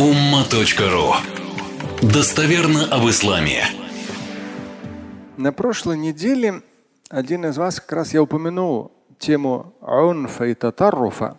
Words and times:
umma.ru 0.00 1.12
Достоверно 2.00 2.86
об 2.86 3.06
исламе. 3.10 3.64
На 5.36 5.52
прошлой 5.52 5.98
неделе 5.98 6.62
один 7.10 7.44
из 7.44 7.58
вас 7.58 7.80
как 7.80 7.92
раз 7.92 8.14
я 8.14 8.22
упомянул 8.22 8.92
тему 9.18 9.74
аунфа 9.82 10.46
и 10.46 10.54
татарруфа. 10.54 11.38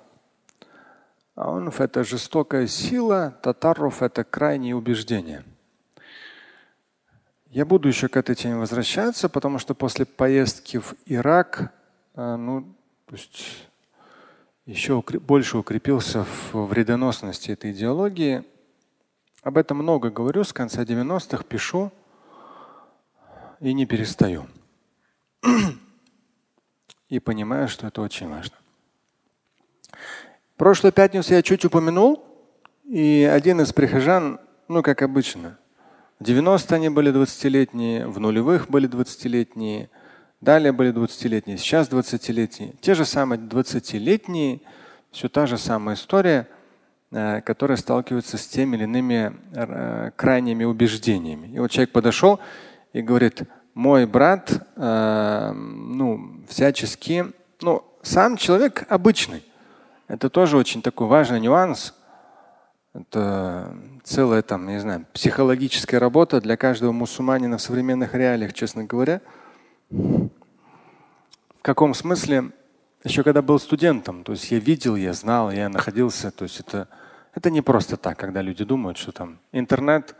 Аунф– 1.33 1.79
это 1.81 2.03
жестокая 2.03 2.67
сила, 2.67 3.35
татарруф– 3.41 4.01
это 4.03 4.23
крайние 4.23 4.75
убеждения. 4.75 5.43
Я 7.49 7.65
буду 7.65 7.87
еще 7.87 8.09
к 8.09 8.15
этой 8.15 8.35
теме 8.35 8.57
возвращаться, 8.57 9.27
потому 9.27 9.57
что 9.57 9.73
после 9.73 10.05
поездки 10.05 10.77
в 10.77 10.93
Ирак, 11.07 11.73
э, 12.13 12.35
ну, 12.35 12.75
то 13.07 13.15
есть 13.15 13.70
еще 14.65 15.01
больше 15.01 15.57
укрепился 15.57 16.23
в 16.23 16.65
вредоносности 16.67 17.51
этой 17.51 17.71
идеологии. 17.71 18.43
Об 19.43 19.57
этом 19.57 19.77
много 19.77 20.11
говорю, 20.11 20.43
с 20.43 20.53
конца 20.53 20.83
90-х 20.83 21.43
пишу 21.43 21.91
и 23.59 23.73
не 23.73 23.85
перестаю. 23.85 24.47
И 27.09 27.19
понимаю, 27.19 27.67
что 27.67 27.87
это 27.87 28.01
очень 28.01 28.29
важно. 28.29 28.55
Прошлую 30.57 30.93
пятницу 30.93 31.33
я 31.33 31.41
чуть 31.41 31.65
упомянул, 31.65 32.23
и 32.85 33.29
один 33.31 33.61
из 33.61 33.73
прихожан, 33.73 34.39
ну 34.67 34.83
как 34.83 35.01
обычно, 35.01 35.57
в 36.19 36.23
90-е 36.23 36.75
они 36.75 36.89
были 36.89 37.11
20-летние, 37.11 38.07
в 38.07 38.19
нулевых 38.19 38.69
были 38.69 38.87
20-летние– 38.87 39.89
Далее 40.41 40.71
были 40.71 40.91
20-летние, 40.91 41.59
сейчас 41.59 41.87
20-летние. 41.89 42.73
Те 42.81 42.95
же 42.95 43.05
самые 43.05 43.39
20-летние, 43.39 44.61
все 45.11 45.29
та 45.29 45.45
же 45.45 45.59
самая 45.59 45.95
история, 45.95 46.47
э, 47.11 47.41
которая 47.41 47.77
сталкивается 47.77 48.39
с 48.39 48.47
теми 48.47 48.75
или 48.75 48.83
иными 48.85 49.37
э, 49.53 50.11
крайними 50.15 50.63
убеждениями. 50.63 51.47
И 51.47 51.59
вот 51.59 51.69
человек 51.69 51.91
подошел 51.91 52.39
и 52.91 53.03
говорит, 53.03 53.43
мой 53.75 54.07
брат, 54.07 54.51
э, 54.75 55.51
ну, 55.53 56.43
всячески, 56.49 57.27
ну, 57.61 57.85
сам 58.01 58.35
человек 58.35 58.85
обычный. 58.89 59.43
Это 60.07 60.31
тоже 60.31 60.57
очень 60.57 60.81
такой 60.81 61.05
важный 61.05 61.39
нюанс. 61.39 61.93
Это 62.93 63.77
целая 64.03 64.41
там, 64.41 64.65
не 64.67 64.79
знаю, 64.79 65.05
психологическая 65.13 65.99
работа 65.99 66.41
для 66.41 66.57
каждого 66.57 66.91
мусульманина 66.91 67.59
в 67.59 67.61
современных 67.61 68.15
реалиях, 68.15 68.53
честно 68.53 68.83
говоря. 68.83 69.21
В 69.91 71.61
каком 71.61 71.93
смысле? 71.93 72.51
Еще 73.03 73.23
когда 73.23 73.41
был 73.41 73.59
студентом, 73.59 74.23
то 74.23 74.31
есть 74.31 74.49
я 74.51 74.59
видел, 74.59 74.95
я 74.95 75.11
знал, 75.11 75.51
я 75.51 75.67
находился, 75.69 76.31
то 76.31 76.43
есть 76.43 76.59
это, 76.59 76.87
это 77.33 77.49
не 77.49 77.61
просто 77.61 77.97
так, 77.97 78.17
когда 78.17 78.41
люди 78.41 78.63
думают, 78.63 78.97
что 78.97 79.11
там 79.11 79.39
интернет. 79.51 80.15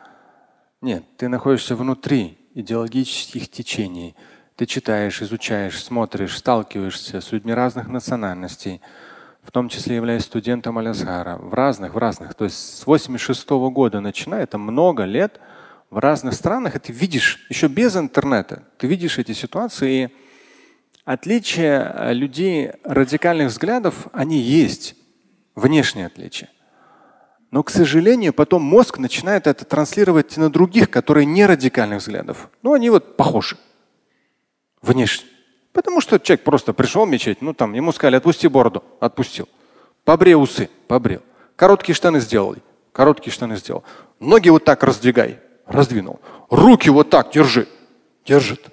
Нет, 0.82 1.04
ты 1.18 1.30
находишься 1.30 1.76
внутри 1.76 2.38
идеологических 2.54 3.50
течений. 3.50 4.16
Ты 4.56 4.66
читаешь, 4.66 5.22
изучаешь, 5.22 5.82
смотришь, 5.82 6.38
сталкиваешься 6.38 7.22
с 7.22 7.32
людьми 7.32 7.54
разных 7.54 7.88
национальностей, 7.88 8.82
в 9.44 9.52
том 9.52 9.70
числе 9.70 9.96
являясь 9.96 10.24
студентом 10.24 10.80
Алясхара, 10.80 11.38
в 11.38 11.54
разных, 11.54 11.94
в 11.94 11.98
разных. 11.98 12.34
То 12.34 12.46
есть 12.46 12.58
с 12.58 12.86
86 12.86 13.48
-го 13.48 13.70
года 13.70 14.02
начиная, 14.02 14.44
это 14.44 14.58
много 14.58 15.06
лет– 15.06 15.40
в 15.92 16.00
разных 16.00 16.34
странах, 16.34 16.76
и 16.76 16.80
ты 16.80 16.94
видишь, 16.94 17.46
еще 17.50 17.68
без 17.68 17.96
интернета, 17.96 18.64
ты 18.78 18.88
видишь 18.88 19.20
эти 19.20 19.34
ситуации, 19.34 20.06
и 20.06 20.10
отличия 21.04 21.94
э, 21.94 22.14
людей 22.14 22.72
радикальных 22.86 23.50
взглядов, 23.50 24.08
они 24.14 24.40
есть, 24.40 24.96
внешние 25.54 26.08
отличия. 26.08 26.50
Но, 27.52 27.62
к 27.64 27.70
сожалению, 27.70 28.32
потом 28.34 28.64
мозг 28.64 28.98
начинает 28.98 29.46
это 29.46 29.66
транслировать 29.66 30.38
на 30.38 30.50
других, 30.50 30.90
которые 30.90 31.26
не 31.26 31.46
радикальных 31.46 32.00
взглядов. 32.00 32.50
Ну, 32.64 32.72
они 32.72 32.90
вот 32.90 33.18
похожи 33.18 33.58
внешне. 34.82 35.28
Потому 35.74 36.00
что 36.00 36.18
человек 36.20 36.46
просто 36.46 36.72
пришел 36.72 37.06
в 37.06 37.10
мечеть, 37.10 37.42
ну 37.42 37.54
там 37.54 37.74
ему 37.74 37.92
сказали, 37.92 38.16
отпусти 38.16 38.48
бороду, 38.48 38.84
отпустил. 39.02 39.50
Побрей 40.06 40.36
усы, 40.36 40.70
побрел. 40.88 41.22
Короткие 41.58 41.96
штаны 41.96 42.22
сделал, 42.22 42.56
короткие 42.94 43.34
штаны 43.34 43.58
сделал. 43.58 43.84
Ноги 44.20 44.50
вот 44.50 44.64
так 44.64 44.84
раздвигай, 44.84 45.40
раздвинул. 45.66 46.20
Руки 46.50 46.90
вот 46.90 47.10
так 47.10 47.32
держи. 47.32 47.68
Держит. 48.26 48.70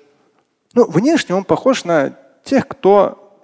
Ну, 0.74 0.88
внешне 0.88 1.34
он 1.34 1.44
похож 1.44 1.84
на 1.84 2.16
тех, 2.44 2.68
кто 2.68 3.36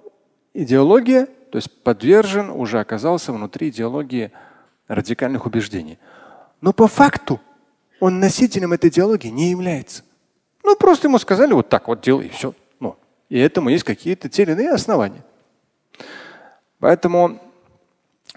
идеология, 0.53 1.27
то 1.51 1.57
есть 1.57 1.71
подвержен, 1.83 2.49
уже 2.49 2.79
оказался 2.79 3.31
внутри 3.33 3.69
идеологии 3.69 4.31
радикальных 4.87 5.45
убеждений. 5.45 5.97
Но 6.61 6.73
по 6.73 6.87
факту 6.87 7.39
он 7.99 8.19
носителем 8.19 8.73
этой 8.73 8.89
идеологии 8.89 9.29
не 9.29 9.49
является. 9.51 10.03
Ну, 10.63 10.75
просто 10.75 11.07
ему 11.07 11.19
сказали 11.19 11.53
вот 11.53 11.69
так 11.69 11.87
вот 11.87 12.01
делай, 12.01 12.27
и 12.27 12.29
все. 12.29 12.53
Ну, 12.79 12.97
и 13.29 13.39
этому 13.39 13.69
есть 13.69 13.83
какие-то 13.83 14.29
те 14.29 14.43
или 14.43 14.51
иные 14.51 14.71
основания. 14.71 15.23
Поэтому 16.79 17.39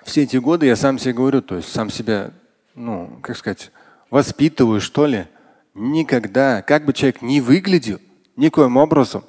все 0.05 0.23
эти 0.23 0.37
годы 0.37 0.67
я 0.67 0.77
сам 0.77 0.99
себе 0.99 1.15
говорю, 1.15 1.43
то 1.43 1.57
есть 1.57 1.71
сам 1.71 1.91
себя, 1.91 2.31
ну, 2.75 3.19
как 3.23 3.37
сказать, 3.37 3.71
воспитываю, 4.11 4.81
что 4.81 5.07
ли, 5.07 5.27
никогда, 5.75 6.63
как 6.63 6.85
бы 6.85 6.93
человек 6.93 7.23
ни 7.23 7.41
выглядел, 7.41 8.01
никоим 8.37 8.77
образом, 8.77 9.25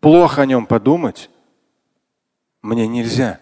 плохо 0.00 0.42
о 0.42 0.46
нем 0.46 0.66
подумать 0.66 1.30
мне 2.62 2.86
нельзя. 2.86 3.40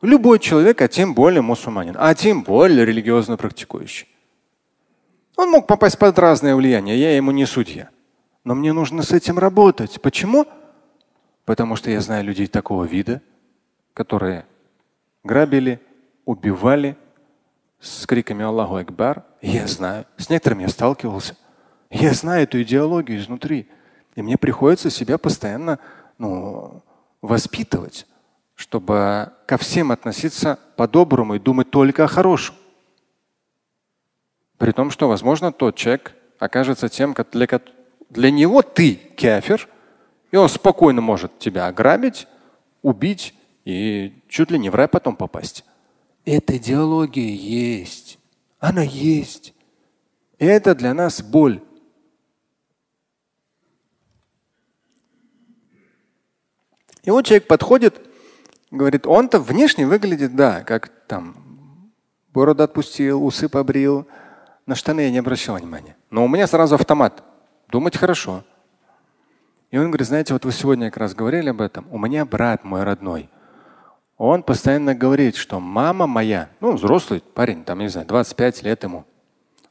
Любой 0.00 0.38
человек, 0.38 0.80
а 0.82 0.88
тем 0.88 1.14
более 1.14 1.42
мусульманин, 1.42 1.96
а 1.98 2.14
тем 2.14 2.42
более 2.42 2.84
религиозно 2.84 3.36
практикующий. 3.36 4.08
Он 5.36 5.50
мог 5.50 5.66
попасть 5.66 5.98
под 5.98 6.18
разное 6.18 6.54
влияние, 6.54 6.98
я 6.98 7.16
ему 7.16 7.30
не 7.30 7.46
судья. 7.46 7.90
Но 8.44 8.54
мне 8.54 8.72
нужно 8.72 9.02
с 9.02 9.10
этим 9.10 9.38
работать. 9.38 10.00
Почему? 10.02 10.46
Потому 11.44 11.76
что 11.76 11.90
я 11.90 12.00
знаю 12.00 12.24
людей 12.24 12.46
такого 12.46 12.84
вида, 12.84 13.22
которые 13.94 14.46
грабили, 15.24 15.80
убивали, 16.24 16.96
с 17.84 18.06
криками 18.06 18.44
Аллаху 18.44 18.76
Акбар. 18.76 19.24
Я 19.42 19.66
знаю. 19.66 20.06
С 20.16 20.30
некоторыми 20.30 20.62
я 20.62 20.68
сталкивался. 20.68 21.36
Я 21.90 22.14
знаю 22.14 22.44
эту 22.44 22.60
идеологию 22.62 23.18
изнутри. 23.18 23.68
И 24.16 24.22
мне 24.22 24.38
приходится 24.38 24.90
себя 24.90 25.18
постоянно 25.18 25.78
ну, 26.18 26.82
воспитывать, 27.20 28.06
чтобы 28.54 29.32
ко 29.46 29.58
всем 29.58 29.92
относиться 29.92 30.58
по-доброму 30.76 31.34
и 31.34 31.38
думать 31.38 31.70
только 31.70 32.04
о 32.04 32.08
хорошем. 32.08 32.54
При 34.56 34.72
том, 34.72 34.90
что, 34.90 35.08
возможно, 35.08 35.52
тот 35.52 35.76
человек 35.76 36.14
окажется 36.38 36.88
тем, 36.88 37.14
для, 37.32 37.48
для 38.08 38.30
него 38.30 38.62
ты 38.62 38.94
кефир, 38.94 39.68
и 40.30 40.36
он 40.36 40.48
спокойно 40.48 41.00
может 41.00 41.38
тебя 41.38 41.66
ограбить, 41.66 42.28
убить 42.82 43.34
и 43.64 44.22
чуть 44.28 44.50
ли 44.50 44.58
не 44.58 44.70
в 44.70 44.74
рай 44.74 44.88
потом 44.88 45.16
попасть. 45.16 45.64
Эта 46.24 46.56
идеология 46.56 47.34
есть. 47.34 48.18
Она 48.58 48.82
есть. 48.82 49.54
И 50.38 50.46
это 50.46 50.74
для 50.74 50.94
нас 50.94 51.22
боль. 51.22 51.62
И 57.02 57.10
вот 57.10 57.26
человек 57.26 57.46
подходит, 57.46 58.00
говорит, 58.70 59.06
он-то 59.06 59.38
внешне 59.38 59.86
выглядит, 59.86 60.34
да, 60.34 60.62
как 60.62 60.88
там 61.06 61.92
бороду 62.32 62.62
отпустил, 62.62 63.22
усы 63.22 63.50
побрил. 63.50 64.08
На 64.64 64.74
штаны 64.74 65.02
я 65.02 65.10
не 65.10 65.18
обращал 65.18 65.56
внимания. 65.56 65.96
Но 66.08 66.24
у 66.24 66.28
меня 66.28 66.46
сразу 66.46 66.76
автомат. 66.76 67.22
Думать 67.68 67.98
хорошо. 67.98 68.42
И 69.70 69.76
он 69.76 69.88
говорит, 69.88 70.06
знаете, 70.06 70.32
вот 70.32 70.46
вы 70.46 70.52
сегодня 70.52 70.90
как 70.90 70.96
раз 70.96 71.14
говорили 71.14 71.50
об 71.50 71.60
этом. 71.60 71.86
У 71.90 71.98
меня 71.98 72.24
брат 72.24 72.64
мой 72.64 72.84
родной 72.84 73.28
он 74.16 74.42
постоянно 74.42 74.94
говорит, 74.94 75.36
что 75.36 75.60
мама 75.60 76.06
моя, 76.06 76.48
ну, 76.60 76.72
взрослый 76.72 77.20
парень, 77.20 77.64
там, 77.64 77.80
не 77.80 77.88
знаю, 77.88 78.06
25 78.06 78.62
лет 78.62 78.82
ему. 78.84 79.04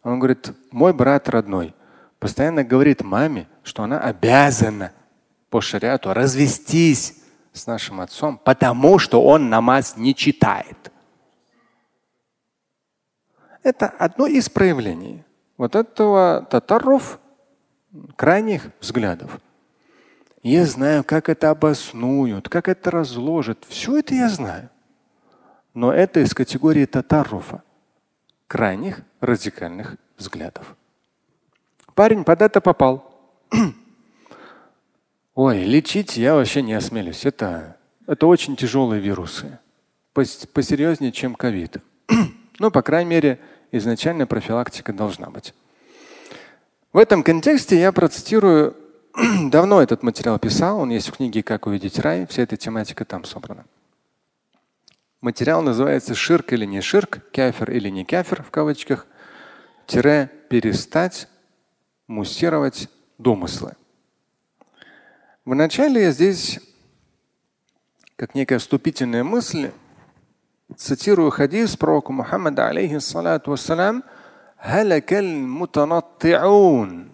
Он 0.03 0.19
говорит, 0.19 0.51
мой 0.71 0.93
брат 0.93 1.29
родной 1.29 1.73
постоянно 2.19 2.63
говорит 2.63 3.03
маме, 3.03 3.47
что 3.63 3.83
она 3.83 3.99
обязана 3.99 4.91
по 5.49 5.61
шариату 5.61 6.13
развестись 6.13 7.21
с 7.53 7.67
нашим 7.67 8.01
отцом, 8.01 8.37
потому 8.37 8.99
что 8.99 9.23
он 9.23 9.49
намаз 9.49 9.95
не 9.97 10.15
читает. 10.15 10.91
Это 13.61 13.87
одно 13.87 14.27
из 14.27 14.49
проявлений 14.49 15.23
вот 15.57 15.75
этого 15.75 16.45
татаров 16.49 17.19
крайних 18.15 18.69
взглядов. 18.81 19.39
Я 20.43 20.65
знаю, 20.65 21.05
как 21.05 21.29
это 21.29 21.49
обоснуют, 21.49 22.49
как 22.49 22.67
это 22.67 22.91
разложат. 22.91 23.65
Все 23.69 23.99
это 23.99 24.13
я 24.13 24.27
знаю. 24.27 24.69
Но 25.73 25.91
это 25.93 26.19
из 26.19 26.33
категории 26.33 26.85
татаруфа, 26.85 27.63
крайних 28.47 29.01
радикальных 29.21 29.95
взглядов. 30.17 30.75
Парень 31.95 32.25
под 32.25 32.41
это 32.41 32.59
попал. 32.59 33.09
Ой, 35.35 35.63
лечить 35.63 36.17
я 36.17 36.35
вообще 36.35 36.61
не 36.61 36.73
осмелюсь. 36.73 37.25
Это, 37.25 37.77
это 38.05 38.27
очень 38.27 38.57
тяжелые 38.57 39.01
вирусы. 39.01 39.59
Посерьезнее, 40.13 41.11
чем 41.11 41.35
ковид. 41.35 41.77
Ну, 42.59 42.69
по 42.69 42.83
крайней 42.83 43.09
мере, 43.09 43.39
изначально 43.71 44.27
профилактика 44.27 44.93
должна 44.93 45.31
быть. 45.31 45.55
В 46.93 46.99
этом 46.99 47.23
контексте 47.23 47.79
я 47.79 47.91
процитирую, 47.91 48.77
давно 49.49 49.81
этот 49.81 50.01
материал 50.01 50.39
писал, 50.39 50.79
он 50.79 50.89
есть 50.89 51.09
в 51.09 51.17
книге 51.17 51.43
«Как 51.43 51.67
увидеть 51.67 51.99
рай», 51.99 52.25
вся 52.25 52.43
эта 52.43 52.57
тематика 52.57 53.05
там 53.05 53.25
собрана. 53.25 53.65
Материал 55.21 55.61
называется 55.61 56.15
«Ширк 56.15 56.51
или 56.53 56.65
не 56.65 56.81
ширк», 56.81 57.19
«Кафир 57.31 57.71
или 57.71 57.89
не 57.89 58.05
кафир» 58.05 58.41
в 58.41 58.49
кавычках, 58.49 59.05
тире 59.85 60.31
«перестать 60.49 61.27
муссировать 62.07 62.89
домыслы». 63.19 63.73
Вначале 65.45 66.03
я 66.03 66.11
здесь, 66.11 66.59
как 68.15 68.33
некая 68.33 68.57
вступительная 68.57 69.23
мысль, 69.23 69.71
цитирую 70.75 71.29
хадис 71.29 71.77
пророка 71.77 72.11
Мухаммада, 72.11 72.69
алейхиссалату 72.69 73.51
вассалам, 73.51 74.03
Халакаль 74.57 75.35
мутанаттиун. 75.35 77.12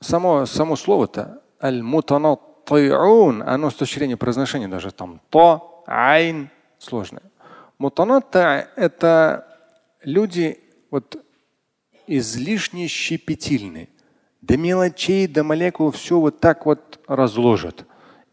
Само, 0.00 0.46
само 0.46 0.76
слово-то 0.76 1.42
аль-мутанаттиун, 1.62 3.42
оно 3.42 3.70
с 3.70 3.74
точки 3.74 3.98
зрения 3.98 4.16
произношения 4.16 4.68
даже 4.68 4.90
там 4.90 5.20
то, 5.30 5.82
айн, 5.86 6.50
сложное. 6.78 7.22
Мутанатта– 7.78 8.68
это 8.76 9.46
люди 10.02 10.60
вот 10.90 11.24
излишне 12.06 12.88
щепетильные. 12.88 13.88
До 14.40 14.56
мелочей, 14.56 15.26
до 15.26 15.42
молекул 15.44 15.90
все 15.90 16.20
вот 16.20 16.40
так 16.40 16.66
вот 16.66 17.00
разложат. 17.08 17.84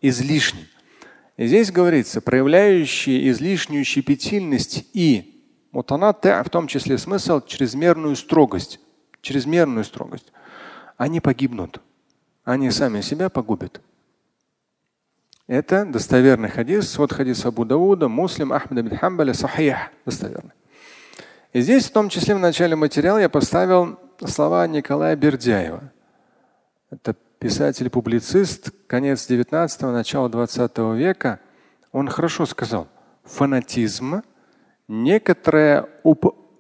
Излишне. 0.02 0.68
И 1.38 1.48
здесь 1.48 1.72
говорится, 1.72 2.22
проявляющие 2.22 3.30
излишнюю 3.30 3.84
щепетильность 3.84 4.86
и 4.94 5.34
Мутанатта, 5.74 6.44
в 6.46 6.52
том 6.52 6.68
числе 6.68 7.00
смысл 7.00 7.42
чрезмерную 7.42 8.16
строгость. 8.16 8.80
Чрезмерную 9.22 9.84
строгость. 9.84 10.32
Они 11.04 11.20
погибнут. 11.20 11.82
Они 12.46 12.72
сами 12.72 13.02
себя 13.02 13.30
погубят. 13.30 13.82
Это 15.48 15.86
достоверный 15.86 16.50
хадис. 16.50 16.98
Вот 16.98 17.12
хадис 17.12 17.46
Абу 17.46 17.66
Дауда, 17.66 18.08
Муслим, 18.08 18.54
Ахмад 18.54 18.80
ибн 18.80 18.96
Хамбаля, 18.96 19.34
Сахих. 19.34 19.76
Достоверный. 20.06 20.54
И 21.52 21.60
здесь 21.60 21.90
в 21.90 21.92
том 21.92 22.08
числе 22.08 22.36
в 22.36 22.40
начале 22.40 22.78
материала 22.78 23.18
я 23.18 23.28
поставил 23.28 24.00
слова 24.26 24.66
Николая 24.66 25.18
Бердяева. 25.18 25.92
Это 26.90 27.14
писатель-публицист, 27.38 28.72
конец 28.88 29.30
19-го, 29.30 29.92
начало 29.92 30.30
20 30.30 30.78
века. 30.96 31.42
Он 31.92 32.08
хорошо 32.08 32.46
сказал, 32.46 32.88
фанатизм– 33.26 34.22
некоторое 34.88 35.90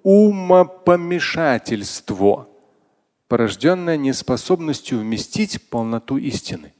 умопомешательство, 0.04 2.50
порожденное 3.33 3.97
неспособностью 3.97 5.00
вместить 5.00 5.68
полноту 5.68 6.18
истины. 6.18 6.71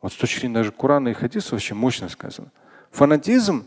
Вот 0.00 0.14
с 0.14 0.16
точки 0.16 0.40
зрения 0.40 0.54
даже 0.54 0.72
Корана 0.72 1.08
и 1.08 1.12
Хадиса 1.12 1.54
очень 1.54 1.76
мощно 1.76 2.08
сказано. 2.08 2.50
Фанатизм, 2.90 3.66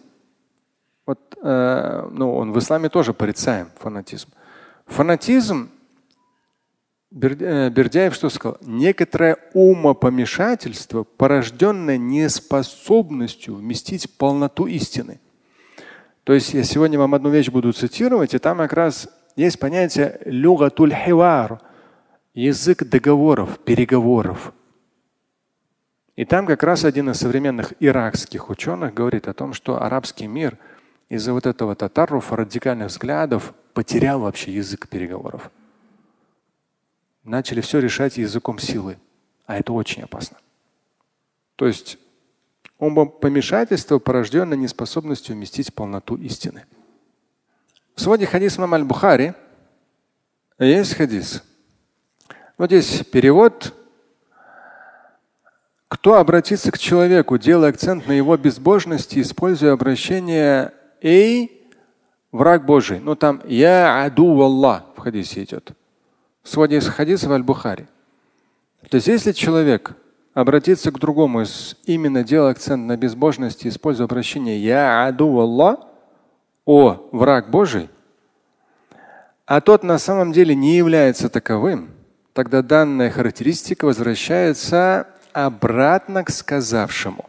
вот, 1.05 1.37
э, 1.39 2.09
ну, 2.11 2.35
он 2.35 2.53
в 2.53 2.57
исламе 2.57 2.89
тоже 2.89 3.13
порицаем 3.13 3.69
фанатизм. 3.77 4.29
Фанатизм, 4.87 5.69
э, 7.11 7.69
Бердяев 7.69 8.15
что 8.15 8.29
сказал? 8.29 8.57
Некоторое 8.61 9.37
умопомешательство, 9.53 11.03
порожденное 11.03 11.99
неспособностью 11.99 13.53
вместить 13.53 14.17
полноту 14.17 14.65
истины. 14.65 15.19
То 16.23 16.33
есть 16.33 16.55
я 16.55 16.63
сегодня 16.63 16.97
вам 16.97 17.13
одну 17.13 17.29
вещь 17.29 17.49
буду 17.49 17.73
цитировать, 17.73 18.33
и 18.33 18.39
там 18.39 18.57
как 18.57 18.73
раз 18.73 19.07
есть 19.35 19.59
понятие 19.59 20.19
люгатуль 20.25 20.95
хивар, 20.95 21.61
язык 22.37 22.83
договоров, 22.83 23.57
переговоров. 23.59 24.53
И 26.15 26.23
там 26.23 26.45
как 26.45 26.61
раз 26.61 26.85
один 26.85 27.09
из 27.09 27.17
современных 27.17 27.73
иракских 27.79 28.51
ученых 28.51 28.93
говорит 28.93 29.27
о 29.27 29.33
том, 29.33 29.53
что 29.53 29.81
арабский 29.81 30.27
мир 30.27 30.59
из-за 31.09 31.33
вот 31.33 31.47
этого 31.47 31.75
татаров, 31.75 32.31
радикальных 32.31 32.89
взглядов 32.89 33.55
потерял 33.73 34.19
вообще 34.19 34.53
язык 34.53 34.87
переговоров. 34.87 35.49
Начали 37.23 37.61
все 37.61 37.79
решать 37.79 38.17
языком 38.17 38.59
силы. 38.59 38.99
А 39.47 39.57
это 39.57 39.73
очень 39.73 40.03
опасно. 40.03 40.37
То 41.55 41.65
есть 41.65 41.97
помешательство, 42.77 43.97
порожденное 43.97 44.57
неспособностью 44.57 45.35
вместить 45.35 45.73
полноту 45.73 46.15
истины. 46.17 46.65
В 47.95 48.01
своде 48.01 48.27
хадис 48.27 48.59
Мам 48.59 48.75
аль-Бухари 48.75 49.33
есть 50.59 50.93
хадис. 50.93 51.43
Вот 52.57 52.71
здесь 52.71 53.03
перевод. 53.11 53.75
Кто 55.89 56.15
обратится 56.15 56.71
к 56.71 56.79
человеку, 56.79 57.37
делая 57.37 57.69
акцент 57.69 58.07
на 58.07 58.13
его 58.13 58.35
безбожности, 58.35 59.21
используя 59.21 59.73
обращение 59.73 60.73
«Эй, 61.01 61.69
враг 62.31 62.65
Божий». 62.65 62.99
Ну 62.99 63.15
там 63.15 63.43
«Я 63.45 64.03
аду 64.03 64.41
Аллах» 64.41 64.85
в 64.95 64.99
хадисе 64.99 65.43
идет. 65.43 65.73
В 66.41 66.49
своде 66.49 66.79
хадиса 66.79 67.29
в 67.29 67.31
Аль-Бухари. 67.31 67.85
То 68.89 68.95
есть 68.95 69.07
если 69.07 69.33
человек 69.33 69.95
обратиться 70.33 70.91
к 70.91 70.99
другому, 70.99 71.43
именно 71.85 72.23
делая 72.23 72.53
акцент 72.53 72.87
на 72.87 72.97
безбожности, 72.97 73.67
используя 73.67 74.05
обращение 74.05 74.57
«Я 74.57 75.05
аду 75.05 75.39
Аллах», 75.39 75.81
«О, 76.65 77.07
враг 77.11 77.51
Божий», 77.51 77.87
а 79.45 79.61
тот 79.61 79.83
на 79.83 79.99
самом 79.99 80.31
деле 80.31 80.55
не 80.55 80.75
является 80.75 81.29
таковым, 81.29 81.91
тогда 82.37 82.61
данная 82.61 83.09
характеристика 83.09 83.85
возвращается 83.85 85.07
обратно 85.33 86.23
к 86.23 86.29
сказавшему. 86.29 87.27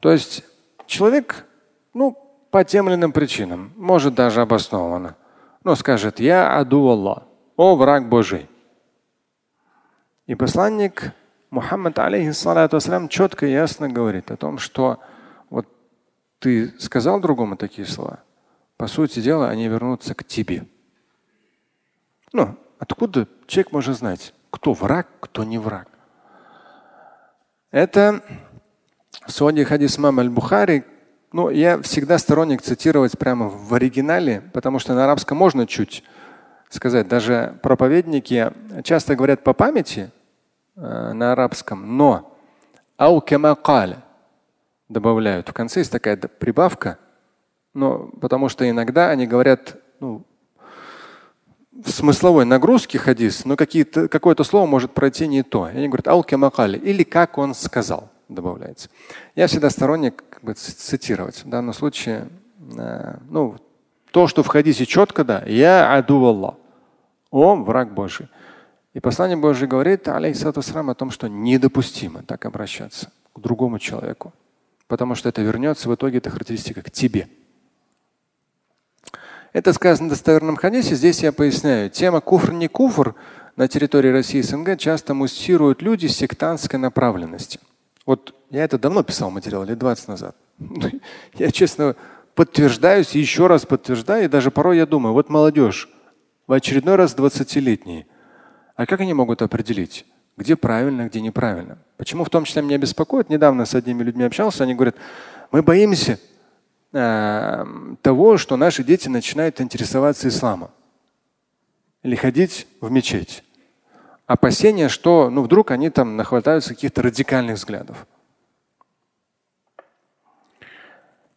То 0.00 0.12
есть 0.12 0.44
человек, 0.84 1.46
ну, 1.94 2.14
по 2.50 2.62
тем 2.62 2.90
или 2.90 2.96
иным 2.96 3.10
причинам, 3.10 3.72
может 3.74 4.14
даже 4.14 4.42
обоснованно, 4.42 5.16
но 5.64 5.76
скажет 5.76 6.20
«Я 6.20 6.58
аду 6.58 6.90
Аллах», 6.90 7.22
«О, 7.56 7.74
враг 7.76 8.10
Божий». 8.10 8.50
И 10.26 10.34
посланник 10.34 11.14
Мухаммад, 11.48 11.98
алейхиссалату 11.98 13.08
четко 13.08 13.46
и 13.46 13.52
ясно 13.52 13.88
говорит 13.88 14.30
о 14.30 14.36
том, 14.36 14.58
что 14.58 15.00
вот 15.48 15.66
ты 16.38 16.78
сказал 16.78 17.18
другому 17.18 17.56
такие 17.56 17.86
слова, 17.86 18.18
по 18.76 18.88
сути 18.88 19.20
дела, 19.20 19.48
они 19.48 19.68
вернутся 19.68 20.14
к 20.14 20.22
тебе. 20.22 20.66
Ну, 22.34 22.54
откуда 22.78 23.28
человек 23.46 23.72
может 23.72 23.96
знать, 23.96 24.34
кто 24.50 24.72
враг, 24.72 25.08
кто 25.20 25.44
не 25.44 25.58
враг? 25.58 25.88
Это 27.70 28.22
своде 29.26 29.64
хадис 29.64 29.98
мам 29.98 30.20
аль-Бухари. 30.20 30.84
Ну, 31.32 31.50
я 31.50 31.82
всегда 31.82 32.16
сторонник 32.18 32.62
цитировать 32.62 33.18
прямо 33.18 33.48
в 33.48 33.74
оригинале, 33.74 34.42
потому 34.54 34.78
что 34.78 34.94
на 34.94 35.04
арабском 35.04 35.36
можно 35.36 35.66
чуть 35.66 36.02
сказать. 36.70 37.08
Даже 37.08 37.58
проповедники 37.62 38.50
часто 38.82 39.14
говорят 39.14 39.44
по 39.44 39.52
памяти, 39.52 40.10
Э, 40.80 41.12
на 41.12 41.32
арабском, 41.32 41.96
но 41.96 42.38
аукемакаль 42.96 43.96
добавляют. 44.88 45.48
В 45.48 45.52
конце 45.52 45.80
есть 45.80 45.90
такая 45.90 46.16
прибавка, 46.16 46.98
но 47.74 48.06
потому 48.20 48.48
что 48.48 48.68
иногда 48.68 49.10
они 49.10 49.26
говорят 49.26 49.74
ну, 49.98 50.24
смысловой 51.86 52.44
нагрузке 52.44 52.98
хадис, 52.98 53.44
но 53.44 53.56
какое-то 53.56 54.44
слово 54.44 54.66
может 54.66 54.92
пройти 54.92 55.26
не 55.26 55.42
то. 55.42 55.68
И 55.68 55.76
они 55.76 55.88
говорят 55.88 56.08
аукемакаль 56.08 56.76
или 56.82 57.02
как 57.02 57.38
он 57.38 57.54
сказал 57.54 58.10
добавляется. 58.28 58.90
Я 59.34 59.46
всегда 59.46 59.70
сторонник 59.70 60.22
как 60.28 60.44
бы, 60.44 60.54
цитировать. 60.54 61.44
В 61.44 61.48
данном 61.48 61.74
случае 61.74 62.28
э, 62.76 63.16
ну, 63.30 63.56
то, 64.10 64.26
что 64.26 64.42
в 64.42 64.46
хадисе 64.46 64.86
четко, 64.86 65.24
да, 65.24 65.42
я 65.46 65.94
аду 65.94 66.24
Аллах. 66.24 66.54
О, 67.30 67.56
враг 67.56 67.92
Божий. 67.92 68.28
И 68.94 69.00
послание 69.00 69.36
Божье 69.36 69.66
говорит, 69.66 70.08
алейхиссалам, 70.08 70.90
о 70.90 70.94
том, 70.94 71.10
что 71.10 71.28
недопустимо 71.28 72.22
так 72.22 72.46
обращаться 72.46 73.12
к 73.34 73.40
другому 73.40 73.78
человеку, 73.78 74.32
потому 74.86 75.14
что 75.14 75.28
это 75.28 75.42
вернется 75.42 75.88
в 75.88 75.94
итоге, 75.94 76.18
эта 76.18 76.30
характеристика 76.30 76.82
к 76.82 76.90
тебе. 76.90 77.28
Это 79.52 79.72
сказано 79.72 80.08
в 80.08 80.10
достоверном 80.10 80.56
хадисе. 80.56 80.94
Здесь 80.94 81.22
я 81.22 81.32
поясняю. 81.32 81.90
Тема 81.90 82.20
куфр 82.20 82.52
не 82.52 82.68
куфр 82.68 83.14
на 83.56 83.68
территории 83.68 84.08
России 84.08 84.38
и 84.38 84.42
СНГ 84.42 84.78
часто 84.78 85.14
муссируют 85.14 85.82
люди 85.82 86.06
сектантской 86.06 86.78
направленности. 86.78 87.58
Вот 88.06 88.34
я 88.50 88.64
это 88.64 88.78
давно 88.78 89.02
писал 89.02 89.30
материал, 89.30 89.64
лет 89.64 89.78
20 89.78 90.08
назад. 90.08 90.36
Я 91.34 91.50
честно 91.50 91.96
подтверждаюсь, 92.34 93.12
еще 93.12 93.46
раз 93.46 93.66
подтверждаю, 93.66 94.24
и 94.24 94.28
даже 94.28 94.50
порой 94.50 94.78
я 94.78 94.86
думаю, 94.86 95.12
вот 95.12 95.28
молодежь, 95.28 95.88
в 96.46 96.52
очередной 96.52 96.94
раз 96.94 97.14
20-летние– 97.16 98.06
а 98.78 98.86
как 98.86 99.00
они 99.00 99.12
могут 99.12 99.42
определить, 99.42 100.06
где 100.36 100.54
правильно, 100.54 101.08
где 101.08 101.20
неправильно? 101.20 101.78
Почему 101.96 102.22
в 102.22 102.30
том 102.30 102.44
числе 102.44 102.62
меня 102.62 102.78
беспокоит? 102.78 103.28
Недавно 103.28 103.64
с 103.64 103.74
одними 103.74 104.04
людьми 104.04 104.22
общался, 104.22 104.62
они 104.62 104.76
говорят, 104.76 104.94
мы 105.50 105.64
боимся, 105.64 106.20
э, 106.92 107.64
того, 108.02 108.38
что 108.38 108.56
наши 108.56 108.84
дети 108.84 109.08
начинают 109.08 109.60
интересоваться 109.60 110.28
исламом 110.28 110.70
или 112.02 112.14
ходить 112.14 112.66
в 112.80 112.90
мечеть. 112.90 113.44
Опасение, 114.26 114.88
что 114.88 115.30
ну, 115.30 115.42
вдруг 115.42 115.70
они 115.70 115.90
там 115.90 116.16
нахватаются 116.16 116.74
каких-то 116.74 117.02
радикальных 117.02 117.56
взглядов. 117.56 118.06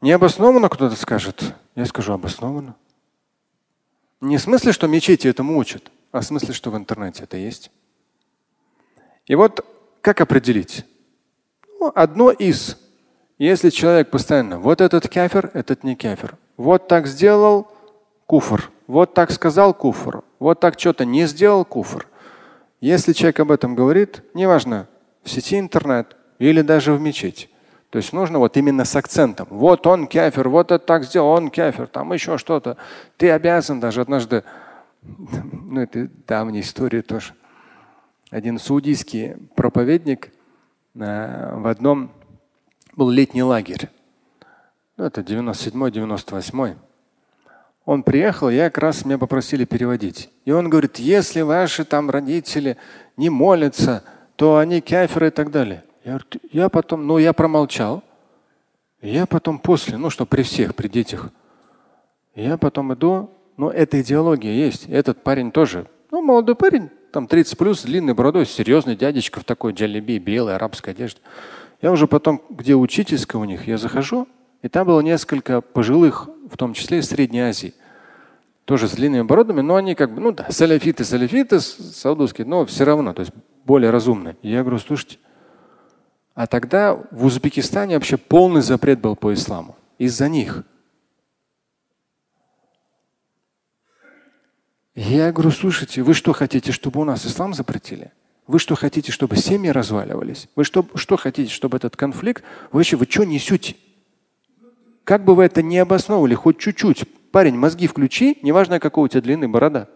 Необоснованно 0.02 0.68
кто-то 0.68 0.96
скажет, 0.96 1.54
я 1.76 1.86
скажу 1.86 2.14
обоснованно. 2.14 2.76
Не 4.20 4.38
в 4.38 4.42
смысле, 4.42 4.72
что 4.72 4.88
мечети 4.88 5.28
этому 5.28 5.58
учат, 5.58 5.92
а 6.12 6.22
в 6.22 6.24
смысле, 6.24 6.54
что 6.54 6.72
в 6.72 6.78
интернете 6.78 7.24
это 7.24 7.38
есть. 7.38 7.72
И 9.26 9.36
вот 9.36 9.66
как 10.02 10.20
определить? 10.20 10.86
Ну, 11.80 11.92
одно 11.94 12.32
из. 12.32 12.78
Если 13.42 13.72
человек 13.72 14.12
постоянно, 14.12 14.60
вот 14.60 14.82
этот 14.82 15.10
кафир, 15.10 15.50
этот 15.56 15.84
не 15.84 15.96
кафир. 15.96 16.38
Вот 16.58 16.88
так 16.88 17.08
сделал 17.08 17.72
куфр. 18.28 18.70
Вот 18.86 19.16
так 19.16 19.32
сказал 19.32 19.74
куфр. 19.74 20.22
Вот 20.38 20.60
так 20.60 20.80
что-то 20.80 21.06
не 21.06 21.26
сделал 21.26 21.66
куфр. 21.66 22.06
Если 22.82 23.14
человек 23.14 23.40
об 23.40 23.50
этом 23.50 23.74
говорит, 23.74 24.22
неважно, 24.36 24.88
в 25.24 25.30
сети 25.32 25.58
интернет 25.58 26.16
или 26.38 26.62
даже 26.62 26.94
в 26.94 27.02
мечети, 27.02 27.50
то 27.90 27.98
есть 27.98 28.14
нужно 28.14 28.38
вот 28.38 28.58
именно 28.58 28.86
с 28.86 28.96
акцентом. 28.96 29.48
Вот 29.50 29.88
он 29.88 30.06
кефир, 30.06 30.48
вот 30.48 30.72
это 30.72 30.86
так 30.86 31.04
сделал, 31.04 31.30
он 31.30 31.50
кефир, 31.50 31.88
там 31.88 32.14
еще 32.14 32.38
что-то. 32.38 32.78
Ты 33.18 33.32
обязан 33.32 33.80
даже 33.80 34.02
однажды, 34.02 34.44
ну 35.02 35.82
это 35.82 36.10
давняя 36.28 36.62
история 36.62 37.02
тоже. 37.02 37.34
Один 38.30 38.60
саудийский 38.60 39.34
проповедник 39.56 40.32
э, 40.94 41.56
в 41.56 41.66
одном 41.66 42.12
был 42.96 43.10
летний 43.10 43.44
лагерь. 43.44 43.90
Ну, 44.98 45.06
это 45.06 45.22
97-98. 45.22 46.76
Он 47.86 48.04
приехал, 48.04 48.50
я 48.50 48.70
как 48.70 48.78
раз 48.84 49.06
меня 49.06 49.18
попросили 49.18 49.66
переводить. 49.66 50.30
И 50.46 50.52
он 50.52 50.70
говорит, 50.70 51.00
если 51.00 51.42
ваши 51.42 51.84
там 51.84 52.10
родители 52.10 52.78
не 53.18 53.30
молятся, 53.30 54.04
то 54.36 54.58
они 54.58 54.82
кефиры 54.82 55.28
и 55.28 55.32
так 55.32 55.52
далее. 55.52 55.84
Я, 56.04 56.20
я 56.52 56.70
потом, 56.70 57.06
ну 57.08 57.18
я 57.18 57.34
промолчал. 57.34 58.04
Я 59.02 59.26
потом 59.26 59.58
после, 59.58 59.98
ну 59.98 60.10
что 60.10 60.26
при 60.26 60.44
всех, 60.44 60.76
при 60.76 60.88
детях. 60.88 61.30
Я 62.36 62.58
потом 62.58 62.94
иду, 62.94 63.32
ну 63.58 63.70
эта 63.70 64.02
идеология 64.02 64.54
есть. 64.54 64.88
Этот 64.88 65.24
парень 65.24 65.52
тоже, 65.52 65.88
ну 66.12 66.22
молодой 66.22 66.56
парень, 66.56 66.90
там 67.12 67.28
30 67.28 67.58
плюс, 67.58 67.82
с 67.82 67.84
длинной 67.84 68.14
бородой, 68.14 68.46
серьезный 68.46 68.96
дядечка 68.96 69.40
в 69.40 69.44
такой 69.44 69.74
джалиби, 69.74 70.18
белой 70.20 70.56
арабской 70.56 70.92
одежде. 70.92 71.20
Я 71.82 71.92
уже 71.92 72.08
потом, 72.08 72.42
где 72.50 72.76
учительская 72.76 73.42
у 73.42 73.46
них, 73.46 73.68
я 73.68 73.78
захожу, 73.78 74.28
и 74.62 74.68
там 74.68 74.86
было 74.86 75.02
несколько 75.02 75.62
пожилых, 75.62 76.30
в 76.50 76.56
том 76.56 76.74
числе 76.74 77.00
из 77.00 77.10
Средней 77.10 77.42
Азии. 77.42 77.74
Тоже 78.66 78.88
с 78.88 78.92
длинными 78.92 79.24
бородами, 79.24 79.62
но 79.62 79.76
они 79.76 79.96
как 79.96 80.14
бы, 80.14 80.22
ну 80.22 80.32
да, 80.32 80.48
салафиты, 80.52 81.04
салафиты, 81.04 81.60
саудовские, 81.60 82.46
но 82.46 82.66
все 82.66 82.84
равно, 82.84 83.14
то 83.14 83.22
есть 83.22 83.34
более 83.66 83.90
разумные. 83.90 84.38
И 84.44 84.52
я 84.52 84.62
говорю, 84.62 84.78
слушайте, 84.78 85.18
а 86.36 86.46
тогда 86.46 86.96
в 87.10 87.26
Узбекистане 87.26 87.96
вообще 87.96 88.18
полный 88.18 88.62
запрет 88.62 89.00
был 89.00 89.16
по 89.16 89.34
исламу. 89.34 89.76
Из-за 89.98 90.30
них. 90.30 90.64
Я 94.94 95.32
говорю, 95.32 95.52
слушайте, 95.52 96.04
вы 96.04 96.14
что 96.14 96.34
хотите, 96.34 96.72
чтобы 96.72 97.02
у 97.02 97.04
нас 97.04 97.26
ислам 97.26 97.54
запретили? 97.54 98.12
Вы 98.52 98.60
что 98.60 98.76
хотите, 98.76 99.14
чтобы 99.14 99.38
семьи 99.38 99.70
разваливались? 99.70 100.50
Вы 100.58 100.66
что, 100.66 100.86
что 100.96 101.16
хотите, 101.16 101.50
чтобы 101.50 101.78
этот 101.78 101.96
конфликт? 101.96 102.44
Вы 102.74 102.80
вообще 102.80 102.98
вы 102.98 103.08
что 103.10 103.24
несете? 103.24 103.78
Как 105.06 105.24
бы 105.24 105.36
вы 105.36 105.46
это 105.46 105.62
не 105.62 105.78
обосновывали, 105.78 106.36
хоть 106.36 106.58
чуть-чуть. 106.58 107.06
Парень, 107.32 107.56
мозги 107.56 107.88
включи, 107.88 108.40
неважно, 108.42 108.82
какого 108.82 109.06
у 109.06 109.08
тебя 109.08 109.22
длинный 109.22 109.48
борода. 109.48 109.88